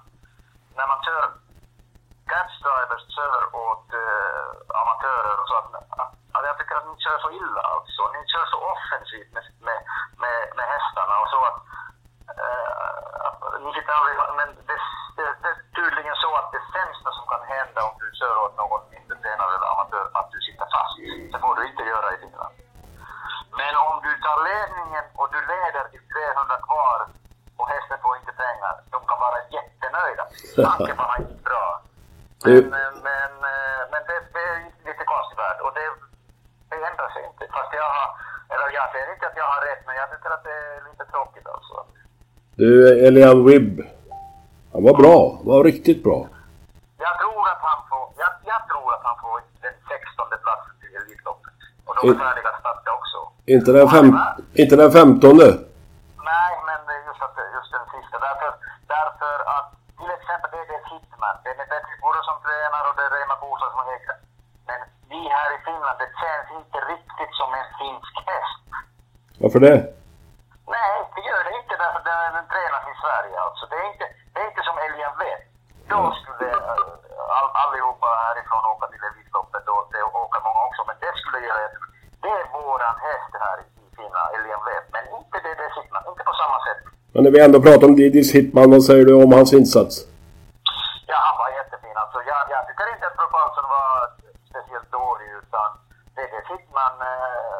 [0.78, 1.24] när man kör
[2.32, 5.68] catchdrivers kör åt uh, amatörer och så att,
[6.00, 8.02] att, att jag tycker att ni kör så illa alltså.
[8.14, 9.32] Ni kör så offensivt
[30.56, 31.66] Fan, det var inte bra.
[32.44, 35.32] Men, men, men, eh, men det, det är lite konstigt
[35.64, 35.86] och det,
[36.70, 37.42] det ändrar sig inte.
[37.56, 38.08] Fast jag har,
[38.52, 41.04] eller jag säger inte att jag har rätt, men jag tycker att det är lite
[41.12, 41.76] tråkigt alltså.
[42.60, 42.70] Du,
[43.06, 43.74] Elian Wibb.
[44.72, 45.18] Han var bra.
[45.36, 46.20] Han var riktigt bra.
[47.06, 50.88] Jag tror att han får, jag, jag tror att han får den 16 platsen i
[51.00, 51.58] Elitloppet.
[51.86, 53.18] Och då är färdiga starta också.
[53.54, 54.08] Inte den, fem,
[54.62, 55.38] inte den 15?
[69.66, 69.78] Det?
[70.76, 73.62] Nej, det gör det inte därför den, den tränas i Sverige alltså.
[73.70, 75.42] Det är inte, det är inte som älgen vet.
[75.92, 80.82] Då skulle uh, all, allihopa härifrån åka till Elitloppet och det åker många också.
[80.88, 81.64] Men det skulle göra.
[82.24, 84.86] Det är våran häst här i Finland, älgen vet.
[84.94, 86.80] Men inte det där Hitman, inte på samma sätt.
[87.12, 89.94] Men när vi ändå pratar om Didis Hitman, vad säger du om hans insats?
[91.10, 91.96] Ja, han var jättefin.
[92.02, 93.92] Alltså, jag, jag tycker inte att Propulsion var
[94.50, 95.68] speciellt dålig utan
[96.16, 97.51] det är Hitman, eh,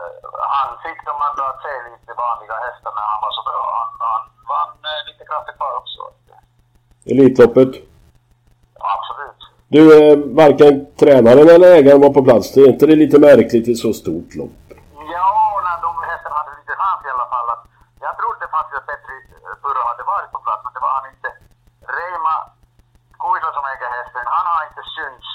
[0.56, 3.62] han fick de andra att se lite vanliga hästar när han var så bra.
[3.78, 6.00] Han, han vann eh, lite kraftigt kvar också.
[7.12, 7.72] Elitloppet.
[8.94, 9.40] Absolut.
[9.74, 12.46] Du, eh, varken tränaren eller ägaren var på plats.
[12.54, 14.60] Det är inte det lite märkligt i så stort lopp?
[15.16, 15.30] Ja,
[15.66, 17.48] när de hästarna hade lite chans i alla fall.
[17.54, 17.64] Att
[18.06, 19.18] jag trodde faktiskt att Petri
[19.62, 21.28] Purro hade varit på plats, men det var han inte.
[21.96, 22.34] Reima
[23.22, 25.28] Kuisla som äger hästen, han har inte synts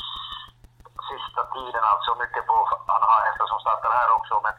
[1.11, 2.55] sista tiden alltså mycket på,
[2.93, 4.53] han har hästar som startar här också, men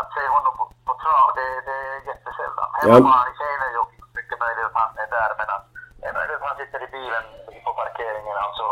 [0.00, 2.68] att, se honom på, på trav, det, det är jättesällan.
[2.80, 3.30] Hemma Ja.
[3.30, 5.64] i Seinejoki, mycket möjligt att han är där, men att,
[6.06, 7.24] är möjligt att han sitter i bilen
[7.64, 8.64] på parkeringen, alltså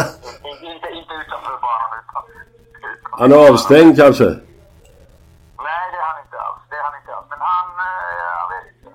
[0.50, 2.22] inte, inte, inte utanför banan utan
[3.20, 4.28] Han är avstängd kanske?
[5.68, 6.62] Nej, det är han inte alls.
[6.70, 7.28] Det är han inte alls.
[7.32, 8.88] Men han, eh, jag vet inte.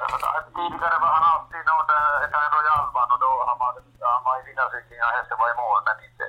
[0.00, 3.72] Eh, Tidigare var han alltid någon, eh, en royalman och då han var,
[4.14, 5.80] han var i vinnarcykeln och hästen var i mål.
[5.88, 6.24] Men inte,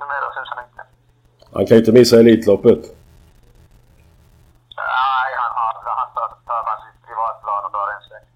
[0.00, 0.82] numera syns han inte.
[1.54, 2.82] Han kan ju inte missa Elitloppet.
[4.76, 8.26] Nej, han, har, han tar, tar han sitt privatplan och drar en sväng.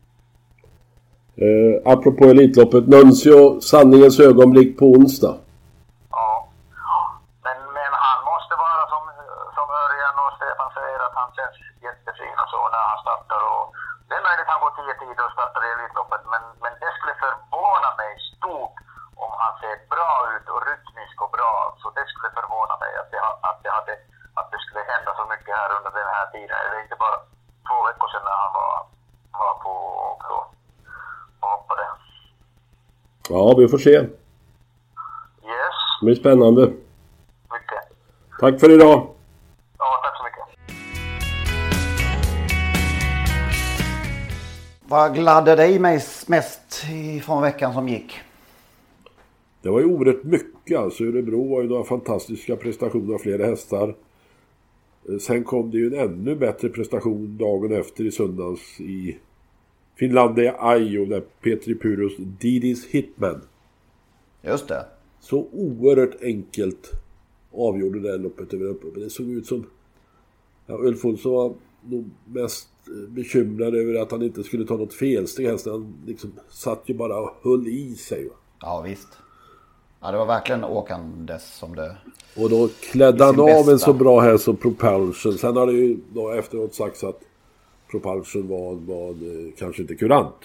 [1.44, 5.34] Eh, apropå Elitloppet, Nuncio, sanningens ögonblick på onsdag.
[7.46, 9.02] Men, men han måste vara som,
[9.56, 13.40] som Örjan och Stefan säger att han känns jättefin och så när han startar.
[13.52, 13.64] Och,
[14.08, 16.90] det är möjligt att han går tio tider och startar i Elitloppet men, men det
[16.96, 18.76] skulle förvåna mig stort
[19.24, 21.54] om han ser bra ut och rytmisk och bra.
[21.80, 23.94] Så det skulle förvåna mig att det, att det, hade,
[24.38, 26.56] att det skulle hända så mycket här under den här tiden.
[26.70, 27.18] Det är inte bara
[27.68, 28.72] två veckor sedan när han var,
[29.40, 29.74] var på
[30.08, 30.46] och, och,
[31.42, 31.84] och hoppade.
[33.28, 33.90] Ja, vi får se.
[33.90, 34.06] Yes,
[36.00, 36.60] Det blir spännande.
[36.66, 37.96] mycket.
[38.40, 39.06] Tack för idag.
[39.78, 40.58] Ja, tack så mycket.
[44.88, 46.84] Vad gladde dig mest mest
[47.24, 48.12] från veckan som gick?
[49.62, 51.04] Det var ju oerhört mycket alltså.
[51.04, 53.94] Örebro var ju några fantastiska prestationer av flera hästar.
[55.08, 59.18] Eh, Sen kom det ju en ännu bättre prestation dagen efter i söndags i
[59.96, 63.40] Finlandia Ajo där Petri Puros Didis Hitman.
[64.42, 64.86] Just det.
[65.20, 66.90] Så oerhört enkelt
[67.52, 69.02] avgjorde det här loppet över upploppet.
[69.02, 69.66] Det såg ut som...
[70.66, 71.54] Ja, Ulf Olsson var
[71.84, 75.48] nog mest eh, bekymrad över att han inte skulle ta något felsteg.
[75.66, 78.28] Han liksom satt ju bara och höll i sig.
[78.28, 78.34] Va?
[78.60, 79.08] Ja visst.
[80.00, 81.96] Ja det var verkligen åkandes som det...
[82.36, 83.78] Och då klädde han av en bästa.
[83.78, 85.38] så bra häst som Propulsion.
[85.38, 87.20] Sen har det ju då efteråt sagts att
[87.90, 90.36] Propulsion var, var eh, kanske inte kurant.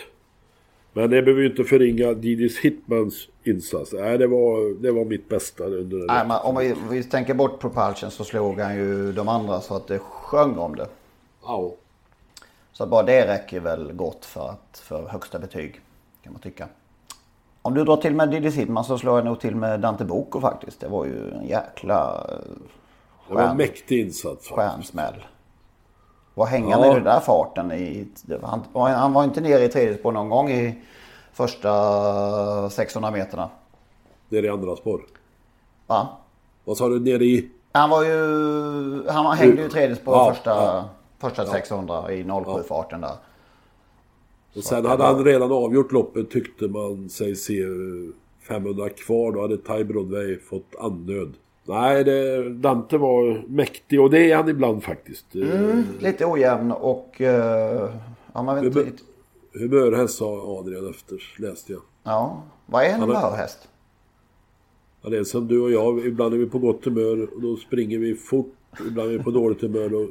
[0.94, 3.94] Men det behöver ju inte förringa Didis Hitmans insats.
[3.94, 7.34] Nej, det var, det var mitt bästa under den Nej, men om vi, vi tänker
[7.34, 10.88] bort Propulsion så slog han ju de andra så att det sjöng om det.
[11.44, 11.72] Ja.
[12.72, 15.80] Så bara det räcker väl gott för, att, för högsta betyg.
[16.24, 16.68] Kan man tycka.
[17.62, 20.42] Om du drar till med Diddy Sidman så slår jag nog till med Dante Boko
[20.42, 20.80] faktiskt.
[20.80, 22.36] Det var ju en jäkla eh,
[23.28, 24.48] Det var en mäktig insats.
[24.48, 25.26] stjärnsmäll.
[26.34, 26.92] Vad hänger Ja.
[26.92, 27.72] i den där farten?
[27.72, 28.08] I,
[28.42, 30.76] var- han, var- han var inte nere i tredje spår någon gång i
[31.34, 33.50] första 600 meterna.
[34.30, 35.02] Är i andra spår.
[35.88, 36.08] Va?
[36.66, 37.50] Vad sa du nere i?
[37.72, 39.08] Han var ju...
[39.10, 40.90] Han hängde ju i tredje spår Ja, första, ja.
[41.20, 43.12] första 600 i 07-farten där.
[44.56, 47.68] Och sen hade han redan avgjort loppet tyckte man sig se eh,
[48.48, 49.32] 500 kvar.
[49.32, 51.34] Då hade Ty Broadway fått andnöd.
[51.66, 55.36] Nej, det, Dante var mäktig och det är han ibland faktiskt.
[55.36, 57.22] Eh, Mm, lite ojämn och...
[57.22, 57.90] eh,
[58.34, 59.08] ja, man vet inte Humör- riktigt.
[59.54, 61.82] Humörhäst sa Adrian efter, läste jag.
[62.04, 63.68] Ja, vad är en humörhäst?
[65.02, 67.56] Ja, det är som du och jag, ibland är vi på gott humör och då
[67.56, 68.56] springer vi fort.
[68.88, 70.08] Ibland är vi på dåligt humör då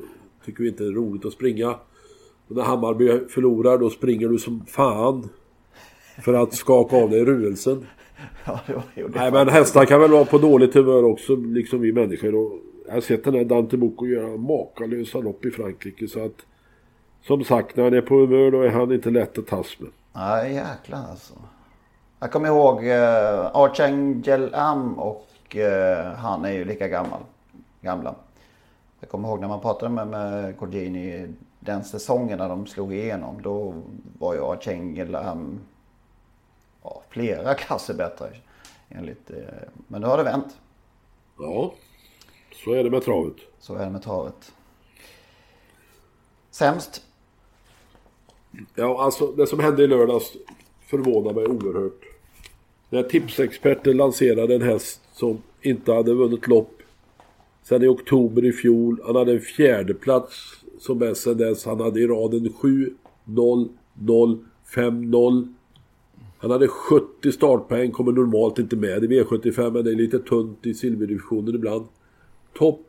[0.47, 1.71] tycker vi inte det är roligt att springa.
[2.49, 5.29] Och när Hammarby förlorar då springer du som fan.
[6.25, 7.87] För att skaka av dig ruelsen.
[8.45, 11.37] Ja, det var, jo, det Nej men hästar kan väl vara på dåligt humör också,
[11.37, 12.35] liksom vi människor.
[12.35, 12.53] Och
[12.87, 16.47] jag har sett den här Dante Bocco göra makalösa lopp i Frankrike så att...
[17.23, 19.91] Som sagt, när han är på humör då är han inte lätt att tas med.
[20.13, 21.35] Nej, jäklar alltså.
[22.21, 27.21] Jag kommer ihåg uh, Archangel Am och eh, han är ju lika gammal.
[27.81, 28.15] Gamla.
[29.01, 31.27] Jag kommer ihåg när man pratade med, med Colgjini
[31.61, 33.43] den säsongen när de slog igenom.
[33.43, 33.75] Då
[34.19, 35.61] var ju Archangel Am
[36.83, 38.31] ja, flera klasser bättre.
[38.89, 39.37] Enligt, eh,
[39.89, 40.59] men nu har det vänt.
[41.39, 41.75] Ja,
[42.65, 43.37] så är det med travet.
[43.59, 44.53] Så är det med travet.
[46.51, 47.03] Sämst?
[48.75, 50.33] Ja, alltså det som hände i lördags
[50.87, 52.01] förvånar mig oerhört.
[52.91, 56.83] När tipsexperten lanserade en häst som inte hade vunnit lopp
[57.63, 59.01] sen i oktober i fjol.
[59.07, 60.35] Han hade en fjärde plats
[60.79, 61.65] som bäst sen dess.
[61.65, 64.39] Han hade i raden 7, 0, 0,
[64.75, 65.49] 5, 0.
[66.41, 70.67] Han hade 70 startpoäng, kommer normalt inte med i V75 men det är lite tunt
[70.67, 71.87] i silverdivisionen ibland.
[72.55, 72.81] Top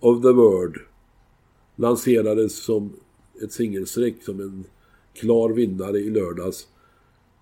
[0.00, 0.76] of the World
[1.76, 2.92] lanserades som
[3.42, 4.64] ett singelstreck som en
[5.14, 6.68] klar vinnare i lördags.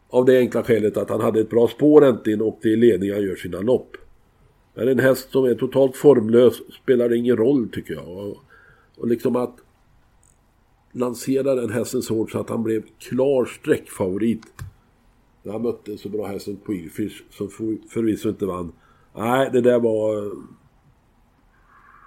[0.09, 3.13] Av det enkla skälet att han hade ett bra spår äntligen och det är ledning
[3.13, 3.97] han gör sina lopp.
[4.75, 8.09] Men en häst som är totalt formlös spelar ingen roll tycker jag.
[8.09, 8.37] Och,
[8.97, 9.57] och liksom att
[10.93, 14.43] lansera den hästen så hårt så att han blev klar sträckfavorit.
[15.45, 18.73] När han mötte så bra häst som Queenfish som för- förvisso inte vann.
[19.15, 20.33] Nej, det där var...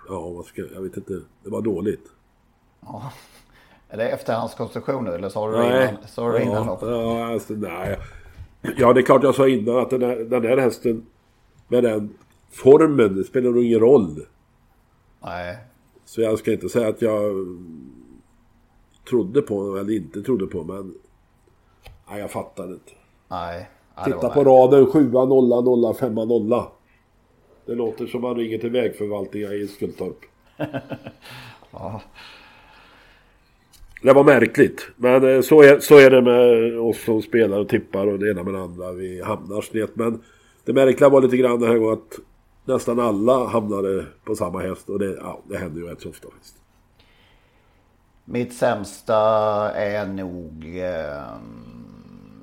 [0.08, 0.82] Ja, vad ska jag...
[0.82, 1.14] Vet inte.
[1.44, 2.12] Det var dåligt.
[2.82, 3.12] Ja.
[3.90, 6.08] Är det efterhandskonstruktioner eller sa du det innan?
[6.08, 8.00] Sa du innan ja, alltså, nej.
[8.78, 11.06] Ja, det är klart jag sa innan att den där, den där hästen
[11.68, 12.14] med den
[12.50, 14.26] formen, det spelar nog ingen roll.
[15.24, 15.58] Nej.
[16.06, 17.34] Så jag ska inte säga att jag
[19.10, 20.96] trodde på eller inte trodde på, men
[22.10, 22.92] nej, jag fattar inte.
[23.28, 23.70] Nej.
[23.96, 26.64] Ja, Titta på raden 7 0 0 5 0
[27.66, 30.18] Det låter som man ringer till vägförvaltningen i Skultorp.
[31.72, 32.02] Ja.
[34.02, 34.88] Det var märkligt.
[34.96, 38.32] Men eh, så är, så är det med oss som spelar och tippar och det
[38.32, 38.92] ena med det andra.
[38.92, 39.96] Vi hamnar snett.
[39.96, 40.24] Men
[40.66, 42.20] det märkliga var lite grann det här att
[42.66, 44.90] nästan alla hamnade på samma häst.
[44.90, 46.56] Och det, ja, det händer ju rätt så ofta faktiskt.
[48.26, 49.16] Mitt sämsta
[49.72, 50.80] är nog...
[50.80, 51.38] Eh,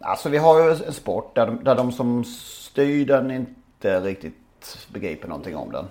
[0.05, 4.89] alltså vi har ju en sport där de, där de som styr den inte riktigt
[4.93, 5.89] begriper någonting om den.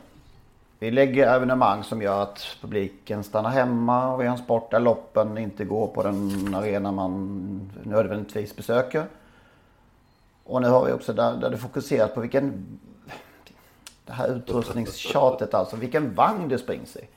[0.80, 4.80] Vi lägger evenemang som gör att publiken stannar hemma och vi har en sport där
[4.80, 9.05] loppen inte går på den arena man nödvändigtvis besöker.
[10.43, 12.66] Och nu har vi också där, där det fokuserat på vilken...
[14.05, 17.07] Det här utrustningstjatet alltså, vilken vagn det springs i.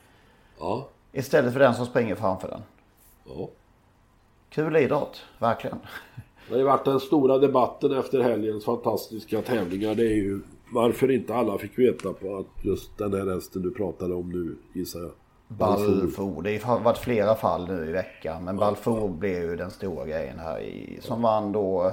[0.59, 0.89] Ja.
[1.13, 2.63] Istället för den som springer framför den.
[3.25, 3.49] Ja.
[4.51, 5.79] Kul idrott, verkligen.
[6.49, 9.95] Det har ju varit den stora debatten efter helgens fantastiska tävlingar.
[9.95, 10.41] Det är ju
[10.73, 14.57] varför inte alla fick veta på att just den här hästen du pratade om nu,
[14.81, 15.11] gissar jag.
[15.49, 16.43] Balfour.
[16.43, 18.45] Det har varit flera fall nu i veckan.
[18.45, 20.99] Men Balfour blev ju den stora grejen här i.
[21.03, 21.93] Som vann då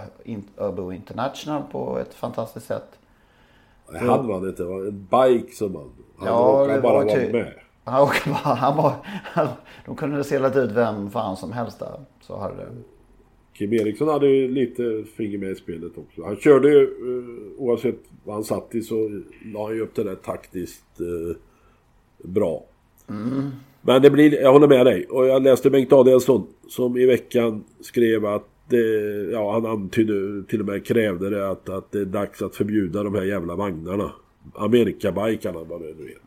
[0.58, 2.88] Örebro International på ett fantastiskt sätt.
[3.92, 5.92] Nej, han vann inte, det var en bike som vann.
[6.18, 7.54] Han Ja, råkade bara var vara ty- med.
[7.84, 8.94] Han råkade bara, han var,
[9.24, 9.48] han,
[9.86, 12.00] de kunde ha selat ut vem fan som helst där.
[12.22, 12.68] Så hade det.
[13.54, 16.24] Kim Eriksson hade ju lite finger med i spelet också.
[16.24, 19.22] Han körde ju, eh, oavsett vad han satt i så
[19.54, 21.36] la han ju upp det där taktiskt eh,
[22.24, 22.64] bra.
[23.10, 23.52] Mm.
[23.82, 25.06] Men det blir, jag håller med dig.
[25.06, 28.78] Och jag läste Bengt Adelsson som i veckan skrev att det,
[29.32, 33.04] ja han antydde, till och med krävde det att, att det är dags att förbjuda
[33.04, 34.12] de här jävla vagnarna.
[34.56, 36.18] Amerikabikarna vad det nu är.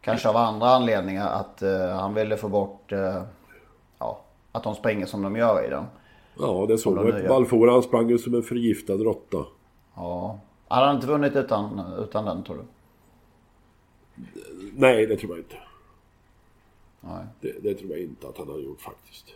[0.00, 3.22] Kanske av andra anledningar att eh, han ville få bort eh,
[3.98, 5.84] ja, att de springer som de gör i den.
[6.38, 7.24] Ja det såg man.
[7.28, 9.44] Balfour han sprang ju som en förgiftad råtta.
[9.94, 10.38] Ja.
[10.68, 12.62] Hade han inte vunnit utan, utan den tror du?
[14.76, 15.56] Nej det tror jag inte.
[17.00, 17.24] Nej.
[17.40, 19.26] Det, det tror jag inte att han har gjort faktiskt.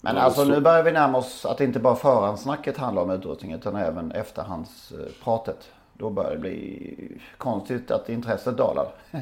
[0.00, 3.52] Men alltså så- nu börjar vi närma oss att inte bara förhandsnacket handlar om utrustning
[3.52, 5.70] utan även efterhandspratet.
[5.92, 8.88] Då börjar det bli konstigt att intresset dalar.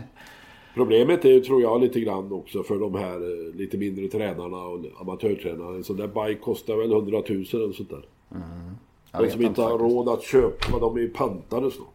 [0.75, 4.57] Problemet är ju, tror jag, lite grann också för de här eh, lite mindre tränarna
[4.57, 5.71] och amatörtränarna.
[5.77, 8.07] En sån där bike kostar väl 100 000 eller sånt där.
[9.13, 11.89] Jag De som inte har råd att köpa, de är ju pantade snart.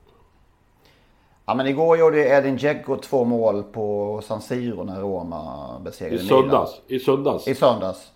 [1.46, 6.26] Ja men igår gjorde Edin Dzeko två mål på San Siro när Roma besegrade I
[6.26, 6.42] Milan.
[6.42, 6.82] söndags.
[6.88, 7.48] I söndags.
[7.48, 8.12] I söndags.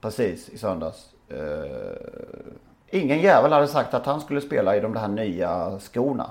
[0.00, 1.14] Precis, i söndags.
[1.28, 6.30] Eh, ingen jävel hade sagt att han skulle spela i de här nya skorna.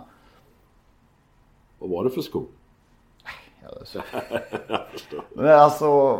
[1.80, 2.46] Vad var det för skor?
[3.80, 4.02] Alltså.
[5.34, 6.20] Men alltså,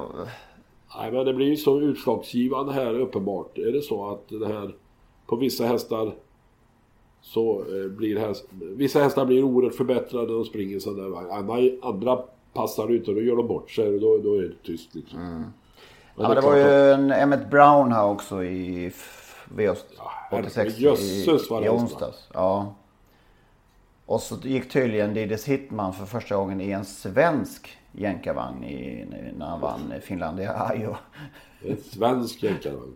[0.98, 3.58] Nej men det blir ju så utslagsgivande här uppenbart.
[3.58, 4.76] Är det så att det här
[5.28, 6.16] på vissa hästar
[7.22, 11.80] så eh, blir häst, vissa hästar blir oerhört förbättrade när de springer sån där vagn.
[11.84, 12.20] Andra,
[12.54, 15.20] passar ut och då gör de bort sig och då, då är det tyst liksom.
[15.20, 15.44] Men Mm.
[16.16, 19.84] ja, men det var ju en Emmet Brown här också i f- V86
[20.56, 22.28] herregud, i, det i är onsdags.
[22.34, 22.76] Ja.
[24.06, 29.06] Och så gick tydligen Didis Hitman för första gången i en svensk jänkarvagn i,
[29.38, 30.96] när han vann Finlandia Ajo.
[31.62, 32.96] En svensk jänkarvagn.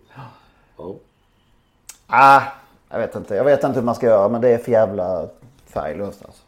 [0.77, 0.95] Ja.
[2.07, 2.41] Ah,
[2.89, 3.35] jag vet inte.
[3.35, 5.29] Jag vet inte hur man ska göra men det är för jävla
[5.65, 6.43] färglöst alltså.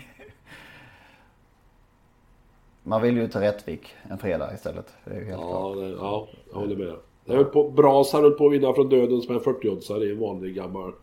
[2.84, 4.94] Man vill ju till Rättvik en fredag istället.
[5.06, 6.96] Det är ju helt Ja, det, ja, jag håller med.
[7.26, 10.20] Det höll på, Brasar höll på att vinna från döden som en 40-åtsare i en
[10.20, 10.94] vanlig gammal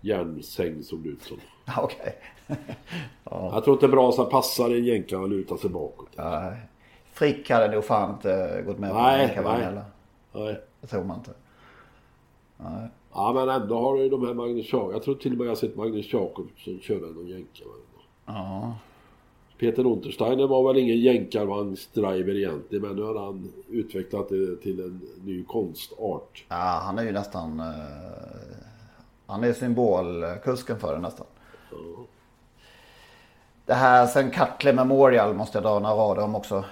[0.00, 1.36] järnsäng såg det ut som.
[1.78, 2.16] Okej.
[3.24, 6.08] Jag tror inte Brasar passar en jänka och lutar sig bakåt.
[6.16, 6.52] Ja,
[7.12, 9.64] Frick hade nog fan inte gått med på Nej, den kavan nej.
[9.64, 9.84] heller.
[10.32, 10.60] Nej.
[10.80, 11.30] Det tror man inte.
[12.56, 12.88] Nej.
[13.12, 14.92] Ja men ändå har du ju de här Magnus Jakob.
[14.92, 17.64] Jag tror till och med jag har sett Magnus Jakobsson köra någon jänka.
[18.26, 18.74] Ja.
[19.58, 25.00] Peter Untersteiner var väl ingen jänkarvagnsdriver egentligen men nu har han utvecklat det till en
[25.24, 26.44] ny konstart.
[26.48, 27.60] Ja, han är ju nästan...
[27.60, 27.66] eh,
[29.30, 31.26] han är symbolkusken för det nästan.
[33.66, 36.64] Det här sen Cutler Memorial måste jag dra några rader om också.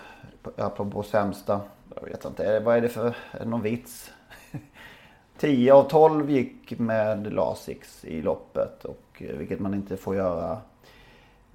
[0.57, 1.61] Apropå sämsta.
[1.95, 3.07] Jag vet inte, vad är det för...
[3.07, 4.11] Är det någon vits?
[5.39, 8.85] 10 av 12 gick med Lasix i loppet.
[8.85, 10.59] Och, eh, vilket man inte får göra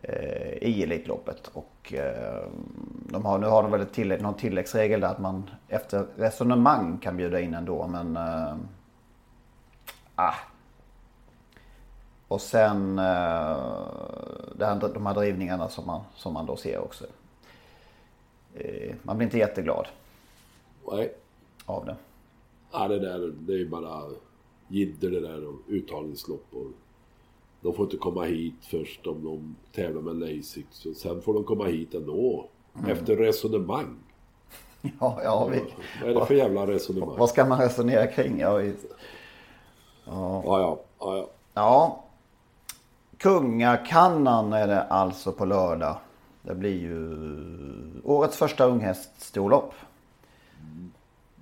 [0.02, 1.48] eh, i Elitloppet.
[1.54, 2.44] Och eh,
[3.10, 6.98] de har, nu har de väl ett tillägg, någon tilläggsregel där att man efter resonemang
[6.98, 7.88] kan bjuda in ändå.
[7.88, 8.18] Men...
[8.18, 8.56] Eh,
[10.16, 10.36] ah.
[12.34, 13.06] Och sen eh,
[14.60, 17.06] här, de här drivningarna som man, som man då ser också.
[18.56, 19.88] Eh, man blir inte jätteglad
[20.92, 21.14] Nej.
[21.66, 21.96] av det.
[22.72, 24.02] Ja det där det är bara
[24.68, 26.68] jidder det där och uttagningslopp och
[27.62, 31.44] de får inte komma hit först om de tävlar med Lasix och sen får de
[31.44, 32.50] komma hit ändå.
[32.78, 32.92] Mm.
[32.92, 33.98] Efter resonemang.
[35.00, 35.62] Ja, ja, vi,
[36.02, 37.18] Vad är det för jävla resonemang?
[37.18, 38.40] vad ska man resonera kring?
[38.40, 38.74] Ja, vi,
[40.06, 41.30] Ja, ja, ja, ja.
[41.54, 42.03] ja.
[43.24, 45.98] Kungakannan är det alltså på lördag.
[46.42, 47.18] Det blir ju
[48.04, 49.74] årets första unghäststorlopp.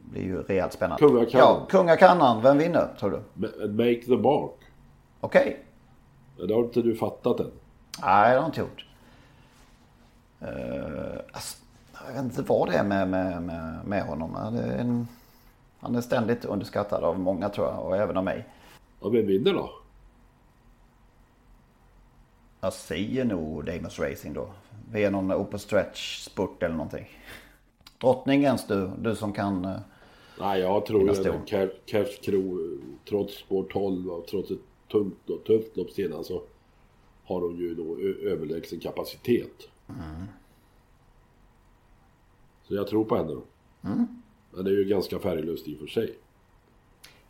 [0.04, 1.00] Det blir ju rejält spännande.
[1.08, 1.48] Kungakannan.
[1.48, 2.42] Ja, Kungakannan.
[2.42, 3.48] Vem vinner tror du?
[3.48, 4.52] Ma- Make the mark.
[5.20, 5.66] Okej.
[6.38, 7.46] Men Det har inte du fattat än.
[8.02, 8.86] Nej, det har jag inte gjort.
[10.42, 11.58] Uh, alltså,
[12.08, 14.36] jag vet inte vad det är med, med, med, med honom.
[14.36, 15.08] Han är, en,
[15.80, 18.46] han är ständigt underskattad av många tror jag och även av mig.
[19.02, 19.70] Ja, vem vinner då?
[22.62, 24.50] Jag säger nog Damus Racing då.
[24.92, 27.20] Via någon open stretch spurt eller någonting.
[28.02, 29.66] Drottningens du, du som kan...
[29.66, 29.80] eh,
[30.40, 31.08] Nej, jag tror ju
[31.86, 32.78] Cash- Crew,
[33.10, 34.60] trots spår 12 och trots ett
[34.92, 36.42] tungt och tufft lopp senare så
[37.24, 37.98] har de ju då
[38.30, 39.70] överlägsen kapacitet.
[39.90, 40.26] Mm.
[42.64, 43.42] Så jag tror på henne då.
[43.90, 44.08] Mm.
[44.52, 46.16] Men det är ju ganska färglöst i och för sig.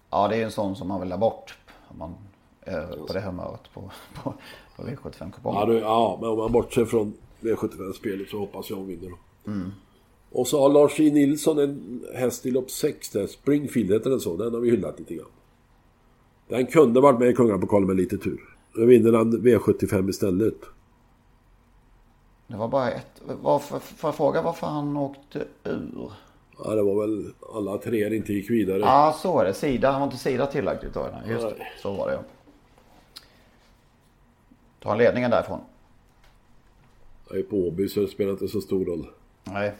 [0.09, 1.57] Ja, det är en sån som man vill ha bort.
[1.87, 2.15] Om man
[2.61, 3.91] är på det humöret på,
[4.23, 4.33] på,
[4.75, 5.73] på V75-kupongen.
[5.73, 9.11] Ja, ja, men om man bortser från V75-spelet så hoppas jag hon vinner.
[9.47, 9.71] Mm.
[10.31, 11.11] Och så har Lars E.
[11.13, 13.27] Nilsson en häst i lopp 6 där.
[13.27, 14.37] Springfield heter den så.
[14.37, 15.25] Den har vi hyllat lite grann.
[16.47, 18.41] Den kunde varit med i Kungapokalen med lite tur.
[18.75, 20.55] Nu vinner han V75 istället.
[22.47, 23.21] Det var bara ett...
[23.41, 26.11] Varför, får jag fråga varför han åkte ur?
[26.63, 28.79] Ja, det var väl alla tre inte gick vidare.
[28.79, 29.53] Ja, så är det.
[29.53, 29.91] Sida.
[29.91, 31.07] Han var inte Sida tillräckligt då.
[31.27, 31.67] Just det.
[31.81, 32.21] Så var det ja.
[34.83, 35.59] Han ledningen därifrån?
[37.29, 39.07] Är på Åby så det spelar inte så stor roll.
[39.43, 39.73] Nej.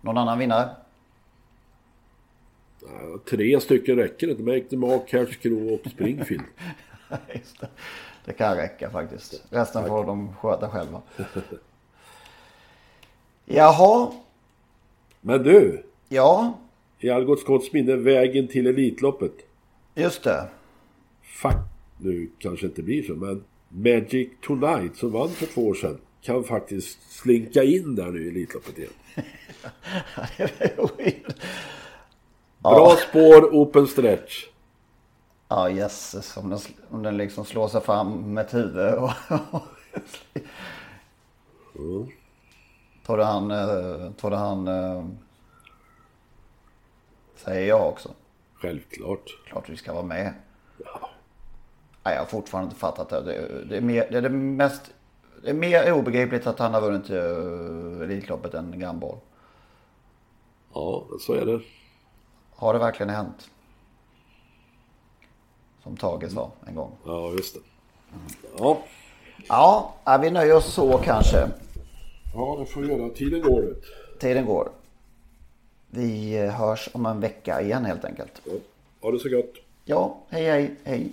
[0.00, 0.68] Någon annan vinnare?
[2.82, 4.76] Ja, tre stycken räcker inte.
[4.76, 6.44] Mark, Cash Crew och Springfield.
[7.34, 7.68] Just det.
[8.24, 9.44] det kan räcka faktiskt.
[9.50, 11.02] Resten får de sköta själva.
[13.44, 14.12] Jaha.
[15.20, 15.86] Men du!
[16.08, 16.58] Ja,
[16.98, 19.32] I Algot Scotts minne, vägen till Elitloppet.
[19.94, 20.48] just det.
[21.22, 21.56] Fuck,
[21.98, 26.44] nu kanske inte blir så, men Magic Tonight som vann för två år sedan kan
[26.44, 28.90] faktiskt slinka in där nu i Elitloppet igen.
[32.62, 34.46] Bra spår, open stretch.
[35.48, 36.36] Ja, jösses.
[36.36, 36.58] Om den,
[36.90, 38.94] om den liksom slår sig fram med ett huvud.
[38.94, 39.10] Och
[41.78, 42.06] Mm.
[43.06, 43.50] Tror du han...
[43.50, 44.68] eh, Tror du han...
[44.68, 45.04] eh,
[47.36, 48.10] Säger jag också.
[48.54, 49.38] Självklart.
[49.46, 50.34] Klart vi ska vara med.
[52.04, 53.22] Nej, jag har fortfarande inte fattat det.
[53.22, 54.82] Det, det, är, mer, det är det mest...
[55.42, 59.18] Det är mer obegripligt att han har vunnit uh, Elitloppet än Gamboll.
[60.74, 61.60] Ja, så är det.
[62.54, 63.50] Har det verkligen hänt?
[65.82, 66.90] Som Tage sa en gång.
[67.04, 67.60] Ja, just det.
[68.58, 68.82] Ja,
[69.48, 71.48] Ja, ja, vi nöjer oss så kanske.
[72.34, 73.08] ja det får vi göra.
[73.08, 73.76] Tiden går.
[74.20, 74.68] Tiden går.
[75.90, 78.40] Vi eh, hörs om en vecka igen helt enkelt.
[78.44, 78.52] Ja.
[79.00, 79.54] Ha det så gott.
[79.84, 81.12] Ja, hej hej hej.